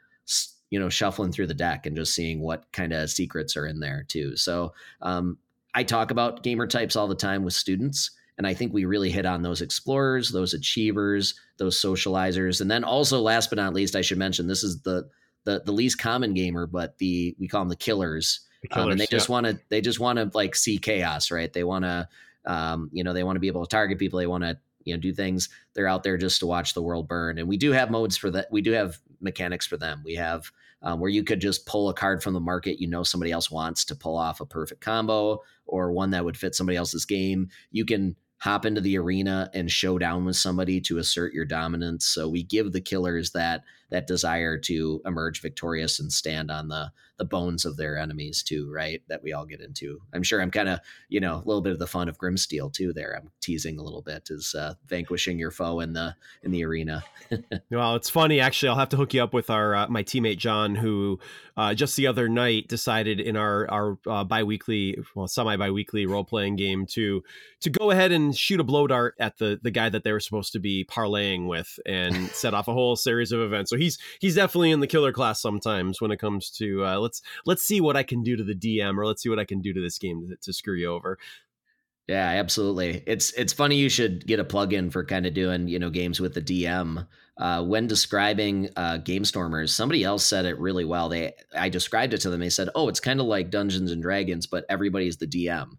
you 0.70 0.78
know 0.78 0.88
shuffling 0.88 1.32
through 1.32 1.46
the 1.46 1.54
deck 1.54 1.86
and 1.86 1.96
just 1.96 2.14
seeing 2.14 2.40
what 2.40 2.64
kind 2.72 2.92
of 2.92 3.10
secrets 3.10 3.56
are 3.56 3.66
in 3.66 3.80
there 3.80 4.04
too. 4.08 4.36
So 4.36 4.72
um, 5.02 5.38
i 5.72 5.84
talk 5.84 6.10
about 6.10 6.42
gamer 6.42 6.66
types 6.66 6.96
all 6.96 7.06
the 7.06 7.14
time 7.14 7.44
with 7.44 7.54
students 7.54 8.10
and 8.38 8.44
i 8.44 8.52
think 8.52 8.72
we 8.72 8.84
really 8.86 9.08
hit 9.08 9.24
on 9.24 9.42
those 9.42 9.62
explorers 9.62 10.30
those 10.30 10.52
achievers 10.52 11.34
those 11.58 11.80
socializers 11.80 12.60
and 12.60 12.68
then 12.68 12.82
also 12.82 13.20
last 13.20 13.50
but 13.50 13.56
not 13.56 13.72
least 13.72 13.94
i 13.94 14.00
should 14.00 14.18
mention 14.18 14.48
this 14.48 14.64
is 14.64 14.82
the 14.82 15.08
the, 15.44 15.62
the 15.64 15.72
least 15.72 15.98
common 15.98 16.34
gamer 16.34 16.66
but 16.66 16.98
the 16.98 17.34
we 17.38 17.48
call 17.48 17.62
them 17.62 17.68
the 17.68 17.76
killers, 17.76 18.40
the 18.62 18.68
killers 18.68 18.86
um, 18.86 18.90
and 18.92 19.00
they 19.00 19.06
just 19.06 19.28
want 19.28 19.46
to 19.46 19.58
they 19.68 19.80
just 19.80 20.00
want 20.00 20.18
to 20.18 20.30
like 20.34 20.54
see 20.54 20.78
chaos 20.78 21.30
right? 21.30 21.52
They 21.52 21.64
want 21.64 21.84
to 21.84 22.08
um, 22.46 22.90
you 22.92 23.04
know 23.04 23.12
they 23.12 23.24
want 23.24 23.36
to 23.36 23.40
be 23.40 23.48
able 23.48 23.64
to 23.64 23.70
target 23.70 23.98
people 23.98 24.18
they 24.18 24.26
want 24.26 24.44
to 24.44 24.58
you 24.84 24.94
know 24.94 25.00
do 25.00 25.12
things. 25.12 25.48
They're 25.74 25.88
out 25.88 26.02
there 26.02 26.16
just 26.16 26.40
to 26.40 26.46
watch 26.46 26.74
the 26.74 26.82
world 26.82 27.08
burn 27.08 27.38
and 27.38 27.48
we 27.48 27.56
do 27.56 27.72
have 27.72 27.90
modes 27.90 28.16
for 28.16 28.30
that 28.30 28.48
we 28.50 28.60
do 28.60 28.72
have 28.72 28.98
mechanics 29.20 29.66
for 29.66 29.76
them 29.76 30.02
we 30.04 30.14
have 30.14 30.50
um, 30.82 30.98
where 30.98 31.10
you 31.10 31.22
could 31.22 31.40
just 31.40 31.66
pull 31.66 31.90
a 31.90 31.94
card 31.94 32.22
from 32.22 32.32
the 32.34 32.40
market 32.40 32.80
you 32.80 32.88
know 32.88 33.02
somebody 33.02 33.32
else 33.32 33.50
wants 33.50 33.84
to 33.84 33.94
pull 33.94 34.16
off 34.16 34.40
a 34.40 34.46
perfect 34.46 34.80
combo 34.80 35.40
or 35.70 35.92
one 35.92 36.10
that 36.10 36.24
would 36.24 36.36
fit 36.36 36.54
somebody 36.54 36.76
else's 36.76 37.04
game. 37.04 37.48
You 37.70 37.84
can 37.84 38.16
hop 38.38 38.64
into 38.64 38.80
the 38.80 38.98
arena 38.98 39.50
and 39.54 39.70
show 39.70 39.98
down 39.98 40.24
with 40.24 40.36
somebody 40.36 40.80
to 40.80 40.98
assert 40.98 41.32
your 41.32 41.44
dominance. 41.44 42.06
So 42.06 42.28
we 42.28 42.42
give 42.42 42.72
the 42.72 42.80
killers 42.80 43.32
that 43.32 43.62
that 43.90 44.06
desire 44.06 44.58
to 44.58 45.00
emerge 45.04 45.40
victorious 45.40 45.98
and 46.00 46.12
stand 46.12 46.50
on 46.50 46.68
the 46.68 46.92
the 47.20 47.24
bones 47.26 47.66
of 47.66 47.76
their 47.76 47.98
enemies 47.98 48.42
too, 48.42 48.72
right? 48.72 49.02
That 49.08 49.22
we 49.22 49.34
all 49.34 49.44
get 49.44 49.60
into. 49.60 50.00
I'm 50.14 50.22
sure 50.22 50.40
I'm 50.40 50.50
kind 50.50 50.70
of, 50.70 50.80
you 51.10 51.20
know, 51.20 51.34
a 51.34 51.44
little 51.44 51.60
bit 51.60 51.74
of 51.74 51.78
the 51.78 51.86
fun 51.86 52.08
of 52.08 52.16
Grimsteel 52.16 52.72
too. 52.72 52.94
There, 52.94 53.14
I'm 53.14 53.30
teasing 53.42 53.78
a 53.78 53.82
little 53.82 54.00
bit 54.00 54.28
is 54.30 54.54
uh, 54.54 54.72
vanquishing 54.86 55.38
your 55.38 55.50
foe 55.50 55.80
in 55.80 55.92
the 55.92 56.16
in 56.42 56.50
the 56.50 56.64
arena. 56.64 57.04
well, 57.70 57.94
it's 57.94 58.08
funny 58.08 58.40
actually. 58.40 58.70
I'll 58.70 58.78
have 58.78 58.88
to 58.88 58.96
hook 58.96 59.12
you 59.12 59.22
up 59.22 59.34
with 59.34 59.50
our 59.50 59.74
uh, 59.74 59.88
my 59.88 60.02
teammate 60.02 60.38
John, 60.38 60.74
who 60.74 61.20
uh, 61.58 61.74
just 61.74 61.94
the 61.96 62.06
other 62.06 62.26
night 62.26 62.68
decided 62.68 63.20
in 63.20 63.36
our 63.36 63.70
our 63.70 63.98
uh, 64.06 64.24
biweekly, 64.24 64.96
well, 65.14 65.28
semi 65.28 65.56
biweekly 65.56 66.06
role 66.06 66.24
playing 66.24 66.56
game 66.56 66.86
to 66.86 67.22
to 67.60 67.68
go 67.68 67.90
ahead 67.90 68.12
and 68.12 68.34
shoot 68.34 68.60
a 68.60 68.64
blow 68.64 68.86
dart 68.86 69.14
at 69.20 69.36
the 69.36 69.60
the 69.62 69.70
guy 69.70 69.90
that 69.90 70.04
they 70.04 70.12
were 70.12 70.20
supposed 70.20 70.52
to 70.52 70.58
be 70.58 70.86
parlaying 70.86 71.46
with 71.46 71.78
and 71.84 72.28
set 72.32 72.54
off 72.54 72.66
a 72.66 72.72
whole 72.72 72.96
series 72.96 73.30
of 73.30 73.40
events. 73.40 73.70
So 73.70 73.76
he's 73.76 73.98
he's 74.20 74.36
definitely 74.36 74.70
in 74.70 74.80
the 74.80 74.86
killer 74.86 75.12
class 75.12 75.38
sometimes 75.42 76.00
when 76.00 76.10
it 76.10 76.18
comes 76.18 76.50
to 76.52 76.82
uh, 76.82 76.98
let's 77.10 77.22
let's 77.44 77.62
see 77.62 77.80
what 77.80 77.96
I 77.96 78.02
can 78.04 78.22
do 78.22 78.36
to 78.36 78.44
the 78.44 78.54
DM 78.54 78.96
or 78.96 79.06
let's 79.06 79.22
see 79.22 79.28
what 79.28 79.40
I 79.40 79.44
can 79.44 79.60
do 79.60 79.72
to 79.72 79.80
this 79.80 79.98
game 79.98 80.28
to, 80.28 80.36
to 80.36 80.52
screw 80.52 80.76
you 80.76 80.92
over. 80.92 81.18
Yeah, 82.06 82.26
absolutely. 82.26 83.02
It's 83.06 83.32
it's 83.32 83.52
funny 83.52 83.76
you 83.76 83.88
should 83.88 84.26
get 84.26 84.40
a 84.40 84.44
plug-in 84.44 84.90
for 84.90 85.04
kind 85.04 85.26
of 85.26 85.34
doing 85.34 85.68
you 85.68 85.78
know 85.78 85.90
games 85.90 86.20
with 86.20 86.34
the 86.34 86.42
DM. 86.42 87.06
Uh, 87.36 87.64
when 87.64 87.86
describing 87.86 88.68
uh, 88.76 88.98
Gamestormers, 88.98 89.70
somebody 89.70 90.04
else 90.04 90.26
said 90.26 90.44
it 90.44 90.58
really 90.58 90.84
well. 90.84 91.08
They 91.08 91.32
I 91.56 91.68
described 91.68 92.12
it 92.12 92.20
to 92.22 92.30
them. 92.30 92.40
They 92.40 92.50
said, 92.50 92.68
"Oh, 92.74 92.88
it's 92.88 93.00
kind 93.00 93.20
of 93.20 93.26
like 93.26 93.50
Dungeons 93.50 93.92
and 93.92 94.02
Dragons, 94.02 94.46
but 94.46 94.64
everybody's 94.68 95.16
the 95.16 95.26
DM." 95.26 95.70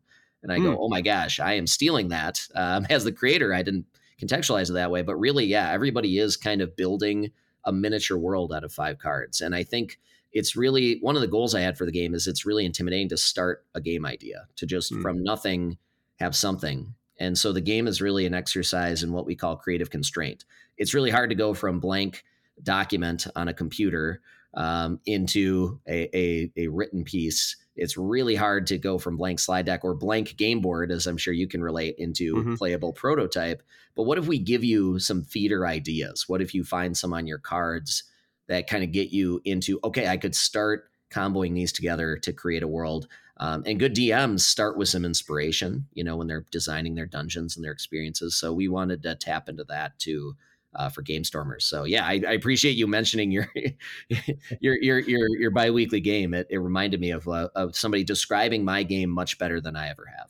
And 0.44 0.52
I 0.52 0.58
mm. 0.58 0.64
go, 0.64 0.78
"Oh 0.80 0.90
my 0.90 1.02
gosh, 1.02 1.40
I 1.40 1.54
am 1.54 1.68
stealing 1.68 2.10
that." 2.10 2.40
Um, 2.56 2.88
as 2.90 3.04
the 3.04 3.12
creator, 3.12 3.54
I 3.54 3.62
didn't 3.62 3.86
contextualize 4.22 4.70
it 4.70 4.74
that 4.74 4.92
way, 4.92 5.02
but 5.02 5.16
really, 5.16 5.46
yeah, 5.46 5.72
everybody 5.72 6.18
is 6.18 6.38
kind 6.38 6.62
of 6.62 6.76
building 6.76 7.32
a 7.66 7.72
miniature 7.72 8.18
world 8.18 8.54
out 8.54 8.64
of 8.64 8.74
five 8.74 8.98
cards, 9.00 9.42
and 9.42 9.54
I 9.54 9.64
think 9.64 10.00
it's 10.34 10.56
really 10.56 10.98
one 11.02 11.16
of 11.16 11.22
the 11.22 11.28
goals 11.28 11.54
I 11.54 11.62
had 11.62 11.78
for 11.78 11.86
the 11.86 11.92
game 11.92 12.14
is 12.14 12.28
it's 12.28 12.46
really 12.46 12.66
intimidating 12.66 13.10
to 13.10 13.18
start 13.18 13.66
a 13.76 13.82
game 13.82 14.06
idea 14.06 14.48
to 14.58 14.66
just 14.66 14.94
mm. 14.94 15.02
from 15.02 15.24
nothing 15.24 15.78
have 16.20 16.36
something. 16.36 16.94
And 17.20 17.38
so 17.38 17.52
the 17.52 17.62
game 17.62 17.88
is 17.88 18.02
really 18.02 18.26
an 18.26 18.34
exercise 18.34 19.04
in 19.04 19.12
what 19.12 19.26
we 19.26 19.36
call 19.36 19.56
creative 19.56 19.90
constraint. 19.90 20.46
It's 20.78 20.94
really 20.94 21.12
hard 21.12 21.30
to 21.30 21.36
go 21.36 21.54
from 21.54 21.80
blank 21.80 22.24
document 22.64 23.28
on 23.36 23.48
a 23.48 23.54
computer 23.54 24.22
um, 24.54 25.00
into 25.06 25.80
a, 25.88 26.16
a, 26.18 26.52
a, 26.58 26.68
written 26.68 27.04
piece. 27.04 27.56
It's 27.76 27.98
really 27.98 28.36
hard 28.36 28.68
to 28.68 28.78
go 28.78 28.98
from 28.98 29.18
blank 29.18 29.40
slide 29.40 29.66
deck 29.66 29.84
or 29.84 29.94
blank 29.94 30.36
game 30.36 30.60
board, 30.60 30.92
as 30.92 31.08
I'm 31.08 31.18
sure 31.18 31.34
you 31.34 31.48
can 31.48 31.64
relate, 31.64 31.96
into 31.98 32.36
mm-hmm. 32.36 32.56
playable 32.56 32.92
prototype. 32.92 33.64
But 33.96 34.04
what 34.04 34.18
if 34.18 34.28
we 34.28 34.40
give 34.40 34.64
you 34.64 35.00
some 35.00 35.24
feeder 35.24 35.66
ideas? 35.66 36.28
What 36.28 36.42
if 36.42 36.54
you 36.54 36.64
find 36.64 36.98
some 36.98 37.14
on 37.14 37.28
your 37.28 37.38
cards 37.38 38.04
that 38.52 38.68
kind 38.68 38.84
of 38.84 38.92
get 38.92 39.12
you 39.12 39.42
into 39.46 39.80
okay, 39.82 40.08
I 40.08 40.18
could 40.18 40.36
start 40.36 40.90
comboing 41.10 41.56
these 41.56 41.72
together 41.72 42.18
to 42.18 42.34
create 42.34 42.64
a 42.64 42.68
world. 42.68 43.08
Um, 43.38 43.64
and 43.66 43.80
good 43.80 43.96
DMs 43.96 44.42
start 44.42 44.78
with 44.78 44.90
some 44.90 45.06
inspiration, 45.06 45.88
you 45.94 46.04
know, 46.04 46.18
when 46.18 46.28
they're 46.28 46.46
designing 46.52 46.96
their 46.96 47.06
dungeons 47.06 47.56
and 47.56 47.64
their 47.64 47.72
experiences. 47.72 48.36
So 48.36 48.54
we 48.54 48.68
wanted 48.68 49.04
to 49.04 49.16
tap 49.16 49.48
into 49.50 49.64
that 49.66 49.98
too. 49.98 50.36
Uh, 50.74 50.88
for 50.88 51.04
Gamestormers. 51.04 51.64
So 51.64 51.84
yeah, 51.84 52.06
I, 52.06 52.22
I, 52.26 52.32
appreciate 52.32 52.78
you 52.78 52.88
mentioning 52.88 53.30
your 53.30 53.52
your 54.62 54.82
your 54.82 55.00
your 55.00 55.28
your 55.38 55.52
biweekly 55.52 56.00
game. 56.00 56.34
It, 56.34 56.48
it 56.50 56.60
reminded 56.60 57.02
me 57.02 57.12
of 57.12 57.28
uh, 57.28 57.50
of 57.56 57.76
somebody 57.76 58.06
describing 58.06 58.64
my 58.64 58.84
game 58.84 59.10
much 59.10 59.38
better 59.38 59.60
than 59.60 59.76
I 59.76 59.90
ever 59.90 60.06
have. 60.18 60.30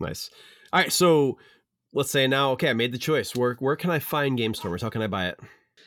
Nice. 0.00 0.30
All 0.72 0.80
right, 0.80 0.90
so 0.90 1.36
let's 1.92 2.10
say 2.10 2.26
now, 2.26 2.52
okay, 2.52 2.70
I 2.70 2.72
made 2.72 2.92
the 2.92 2.98
choice. 2.98 3.36
Where 3.36 3.56
where 3.56 3.76
can 3.76 3.90
I 3.90 3.98
find 3.98 4.38
Gamestormers? 4.38 4.80
How 4.80 4.88
can 4.88 5.02
I 5.02 5.06
buy 5.06 5.26
it? 5.26 5.38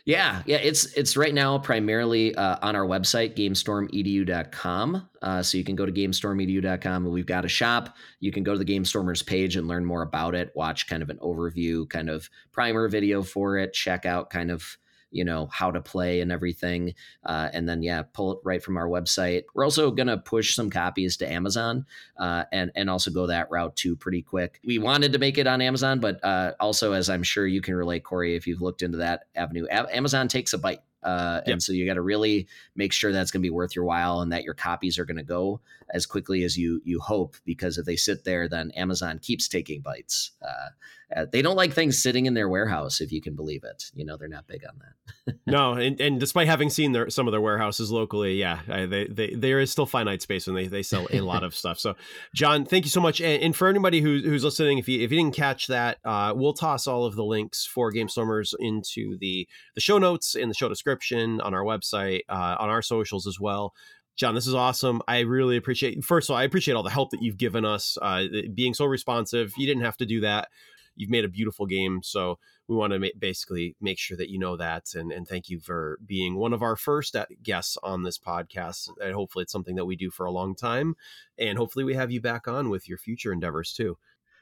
Yeah, 0.06 0.44
yeah, 0.46 0.58
it's 0.58 0.86
it's 0.94 1.18
right 1.18 1.34
now 1.34 1.58
primarily 1.58 2.36
uh, 2.36 2.58
on 2.62 2.76
our 2.76 2.86
website, 2.86 3.36
gamestormedu.com. 3.36 5.10
Uh, 5.20 5.42
so 5.42 5.58
you 5.58 5.64
can 5.64 5.76
go 5.76 5.86
to 5.86 5.92
gamestormedu.com 5.92 7.06
and 7.06 7.14
we've 7.14 7.26
got 7.26 7.44
a 7.44 7.50
shop. 7.50 7.96
You 8.20 8.32
can 8.32 8.44
go 8.44 8.54
to 8.54 8.60
the 8.60 8.66
Gamestormers 8.66 9.26
page 9.26 9.56
and 9.56 9.68
learn 9.68 9.84
more 9.84 10.04
about 10.04 10.36
it, 10.36 10.52
watch 10.56 10.88
kind 10.88 11.02
of 11.02 11.10
an 11.10 11.18
overview, 11.24 11.90
kind 11.90 12.12
of 12.12 12.30
primer 12.52 12.88
video 12.88 13.24
for 13.24 13.58
it, 13.58 13.74
check 13.74 14.06
out 14.06 14.30
kind 14.30 14.52
of 14.52 14.78
you 15.16 15.24
know 15.24 15.48
how 15.48 15.72
to 15.72 15.82
play 15.82 16.20
and 16.20 16.32
everything 16.32 16.94
uh, 17.26 17.50
and 17.54 17.68
then 17.68 17.82
yeah 17.82 18.04
pull 18.14 18.34
it 18.34 18.40
right 18.44 18.62
from 18.62 18.76
our 18.76 18.88
website 18.88 19.44
we're 19.54 19.64
also 19.64 19.90
going 19.90 20.08
to 20.08 20.18
push 20.18 20.56
some 20.56 20.70
copies 20.70 21.16
to 21.18 21.32
amazon 21.32 21.86
uh, 22.18 22.44
and 22.52 22.72
and 22.76 22.90
also 22.90 23.10
go 23.10 23.26
that 23.28 23.50
route 23.50 23.76
too 23.76 23.96
pretty 23.96 24.22
quick 24.22 24.60
we 24.66 24.78
wanted 24.78 25.14
to 25.14 25.20
make 25.20 25.38
it 25.38 25.48
on 25.48 25.62
amazon 25.62 26.00
but 26.00 26.24
uh, 26.24 26.52
also 26.60 26.92
as 26.92 27.10
i'm 27.10 27.24
sure 27.24 27.48
you 27.48 27.62
can 27.62 27.76
relate 27.76 28.04
corey 28.04 28.36
if 28.36 28.46
you've 28.46 28.62
looked 28.62 28.82
into 28.82 28.98
that 28.98 29.26
avenue 29.36 29.66
a- 29.72 29.96
amazon 29.96 30.28
takes 30.28 30.54
a 30.54 30.58
bite 30.58 30.82
uh, 31.06 31.42
yep. 31.46 31.54
And 31.54 31.64
so 31.64 31.72
you 31.72 31.86
got 31.86 31.94
to 31.94 32.02
really 32.02 32.48
make 32.76 32.92
sure 32.92 33.12
that's 33.12 33.30
going 33.30 33.42
to 33.42 33.46
be 33.46 33.52
worth 33.52 33.76
your 33.76 33.86
while 33.86 34.22
and 34.22 34.32
that 34.32 34.44
your 34.44 34.56
copies 34.56 34.98
are 34.98 35.06
going 35.06 35.18
to 35.18 35.24
go 35.24 35.62
as 35.94 36.08
quickly 36.08 36.44
as 36.44 36.58
you 36.58 36.82
you 36.84 37.00
hope. 37.00 37.36
Because 37.46 37.78
if 37.78 37.86
they 37.86 37.96
sit 37.96 38.24
there, 38.24 38.50
then 38.50 38.72
Amazon 38.72 39.20
keeps 39.20 39.48
taking 39.48 39.82
bites. 39.82 40.32
Uh, 40.42 40.70
uh, 41.16 41.26
they 41.32 41.42
don't 41.42 41.56
like 41.56 41.74
things 41.74 42.02
sitting 42.02 42.26
in 42.26 42.34
their 42.34 42.50
warehouse, 42.50 43.00
if 43.00 43.12
you 43.12 43.22
can 43.22 43.36
believe 43.36 43.64
it. 43.64 43.86
You 43.94 44.06
know, 44.06 44.18
they're 44.18 44.28
not 44.28 44.48
big 44.48 44.64
on 44.68 44.80
that. 44.80 45.36
no, 45.48 45.74
and, 45.74 46.00
and 46.02 46.20
despite 46.20 46.48
having 46.48 46.70
seen 46.70 46.92
their 46.92 47.10
some 47.10 47.28
of 47.28 47.32
their 47.32 47.42
warehouses 47.42 47.92
locally, 47.92 48.36
yeah, 48.36 48.60
they, 48.68 49.08
they 49.08 49.34
there 49.34 49.60
is 49.60 49.72
still 49.72 49.86
finite 49.86 50.22
space 50.22 50.48
and 50.48 50.58
they, 50.58 50.68
they 50.68 50.84
sell 50.84 51.08
a 51.12 51.22
lot 51.22 51.44
of 51.44 51.56
stuff. 51.66 51.80
So, 51.80 51.96
Jon, 52.34 52.66
thank 52.66 52.86
you 52.86 52.92
so 52.92 53.02
much. 53.02 53.22
And, 53.22 53.42
and 53.42 53.56
for 53.56 53.68
anybody 53.68 54.02
who, 54.02 54.22
who's 54.24 54.44
listening, 54.44 54.78
if 54.78 54.90
you 54.90 55.02
if 55.02 55.12
you 55.12 55.18
didn't 55.18 55.36
catch 55.36 55.68
that, 55.68 56.00
uh, 56.04 56.34
we'll 56.36 56.54
toss 56.54 56.88
all 56.88 57.06
of 57.06 57.16
the 57.16 57.24
links 57.24 57.66
for 57.66 57.92
Gamestormers 57.92 58.54
into 58.60 59.18
the 59.20 59.48
the 59.74 59.82
show 59.82 59.98
notes 59.98 60.36
in 60.36 60.50
the 60.50 60.56
show 60.56 60.70
description 60.70 61.40
on 61.42 61.54
our 61.54 61.64
website, 61.64 62.22
uh, 62.28 62.56
on 62.60 62.70
our 62.70 62.82
socials 62.82 63.26
as 63.26 63.40
well. 63.40 63.74
Jon, 64.16 64.36
this 64.36 64.48
is 64.48 64.54
awesome. 64.54 65.02
I 65.08 65.20
really 65.22 65.58
appreciate. 65.58 66.04
First 66.04 66.30
of 66.30 66.34
all, 66.34 66.40
I 66.40 66.44
appreciate 66.44 66.76
all 66.76 66.84
the 66.84 66.90
help 66.90 67.12
that 67.12 67.22
you've 67.22 67.38
given 67.38 67.66
us, 67.66 67.98
uh, 68.02 68.24
being 68.54 68.74
so 68.74 68.86
responsive. 68.86 69.52
You 69.58 69.68
didn't 69.68 69.84
have 69.84 69.98
to 69.98 70.06
do 70.06 70.22
that 70.22 70.50
you've 70.96 71.10
made 71.10 71.26
a 71.26 71.30
beautiful 71.30 71.66
game. 71.66 72.02
So 72.04 72.40
we 72.68 72.76
want 72.76 72.94
to 72.94 73.00
ma- 73.00 73.08
basically 73.20 73.76
make 73.82 74.00
sure 74.00 74.18
that 74.18 74.30
you 74.30 74.40
know 74.40 74.58
that. 74.58 74.94
And, 74.96 75.12
and 75.12 75.28
thank 75.28 75.50
you 75.50 75.60
for 75.60 76.00
being 76.06 76.36
one 76.36 76.54
of 76.54 76.64
our 76.64 76.76
first 76.76 77.16
guests 77.44 77.78
on 77.84 78.04
this 78.04 78.18
podcast. 78.18 78.90
And 79.02 79.14
hopefully 79.14 79.44
it's 79.44 79.52
something 79.52 79.76
that 79.76 79.86
we 79.86 79.96
do 79.96 80.10
for 80.10 80.26
a 80.26 80.32
long 80.32 80.56
time. 80.56 80.96
And 81.38 81.58
hopefully 81.58 81.86
we 81.86 81.96
have 81.96 82.12
you 82.12 82.22
back 82.22 82.48
on 82.48 82.70
with 82.70 82.88
your 82.88 82.98
future 82.98 83.32
endeavors 83.32 83.74
too. 83.74 83.98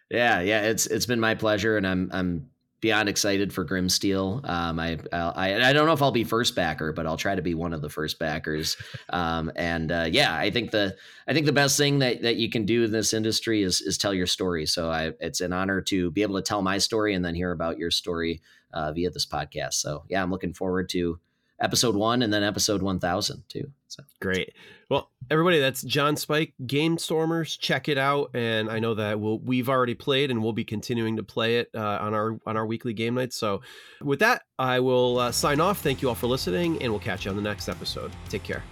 Yeah, 0.10 0.42
yeah, 0.42 0.62
it's 0.62 0.86
it's 0.86 1.08
been 1.08 1.22
my 1.22 1.34
pleasure, 1.34 1.76
and 1.76 1.88
I'm 1.88 2.10
I'm 2.14 2.50
beyond 2.84 3.08
excited 3.08 3.54
for 3.54 3.64
Grimsteel. 3.64 4.48
Um, 4.48 4.78
I, 4.78 5.00
I 5.14 5.70
I 5.70 5.72
don't 5.72 5.88
know 5.88 5.94
if 5.94 6.02
I'll 6.02 6.12
be 6.12 6.26
first 6.26 6.54
backer, 6.54 6.92
but 6.92 7.08
I'll 7.08 7.16
try 7.16 7.34
to 7.34 7.42
be 7.42 7.54
one 7.54 7.72
of 7.72 7.82
the 7.82 7.90
first 7.90 8.20
backers. 8.20 8.78
Um, 9.10 9.52
and 9.56 9.92
uh, 9.92 10.08
yeah, 10.10 10.36
I 10.36 10.50
think 10.50 10.72
the 10.72 10.96
I 11.28 11.34
think 11.34 11.46
the 11.46 11.52
best 11.52 11.78
thing 11.78 12.00
that, 12.00 12.24
that 12.24 12.38
you 12.38 12.50
can 12.50 12.66
do 12.66 12.84
in 12.84 12.92
this 12.92 13.14
industry 13.14 13.62
is 13.62 13.80
is 13.80 13.98
tell 13.98 14.14
your 14.14 14.26
story. 14.26 14.66
So 14.66 14.90
I, 14.90 15.12
it's 15.20 15.40
an 15.40 15.54
honor 15.54 15.82
to 15.82 16.10
be 16.12 16.24
able 16.24 16.36
to 16.36 16.42
tell 16.42 16.64
my 16.64 16.80
story 16.80 17.14
and 17.14 17.24
then 17.24 17.36
hear 17.36 17.52
about 17.52 17.78
your 17.78 17.92
story 17.92 18.42
uh, 18.74 18.92
via 18.92 19.12
this 19.12 19.28
podcast. 19.28 19.74
So 19.74 20.04
yeah, 20.10 20.24
I'm 20.24 20.32
looking 20.32 20.54
forward 20.54 20.90
to 20.90 21.20
episode 21.62 21.96
one 21.96 22.22
and 22.22 22.34
then 22.34 22.44
episode 22.44 22.82
1000 22.82 23.44
too. 23.48 23.72
So 23.88 24.04
great. 24.22 24.54
Well, 24.90 25.12
everybody, 25.32 25.60
that's 25.60 25.82
Jon 25.84 26.16
Spike, 26.16 26.54
Gamestormers. 26.66 27.58
Check 27.60 27.90
it 27.90 27.98
out, 27.98 28.32
and 28.34 28.70
I 28.70 28.80
know 28.80 28.96
that 28.96 29.20
we'll, 29.20 29.40
we've 29.40 29.70
already 29.70 29.96
played, 29.96 30.30
and 30.30 30.44
we'll 30.44 30.54
be 30.54 30.66
continuing 30.66 31.16
to 31.18 31.24
play 31.24 31.58
it 31.58 31.70
uh, 31.76 31.98
on 32.02 32.14
our 32.14 32.38
on 32.46 32.58
our 32.58 32.66
weekly 32.66 32.94
game 32.94 33.16
nights. 33.16 33.36
So, 33.36 33.62
with 34.02 34.20
that, 34.20 34.44
I 34.60 34.80
will 34.80 35.20
uh, 35.20 35.32
sign 35.32 35.60
off. 35.60 35.82
Thank 35.82 36.02
you 36.02 36.10
all 36.10 36.16
for 36.16 36.28
listening, 36.28 36.82
and 36.82 36.92
we'll 36.92 37.00
catch 37.00 37.26
you 37.26 37.32
on 37.32 37.38
the 37.38 37.44
next 37.44 37.70
episode. 37.70 38.12
Take 38.30 38.44
care. 38.44 38.64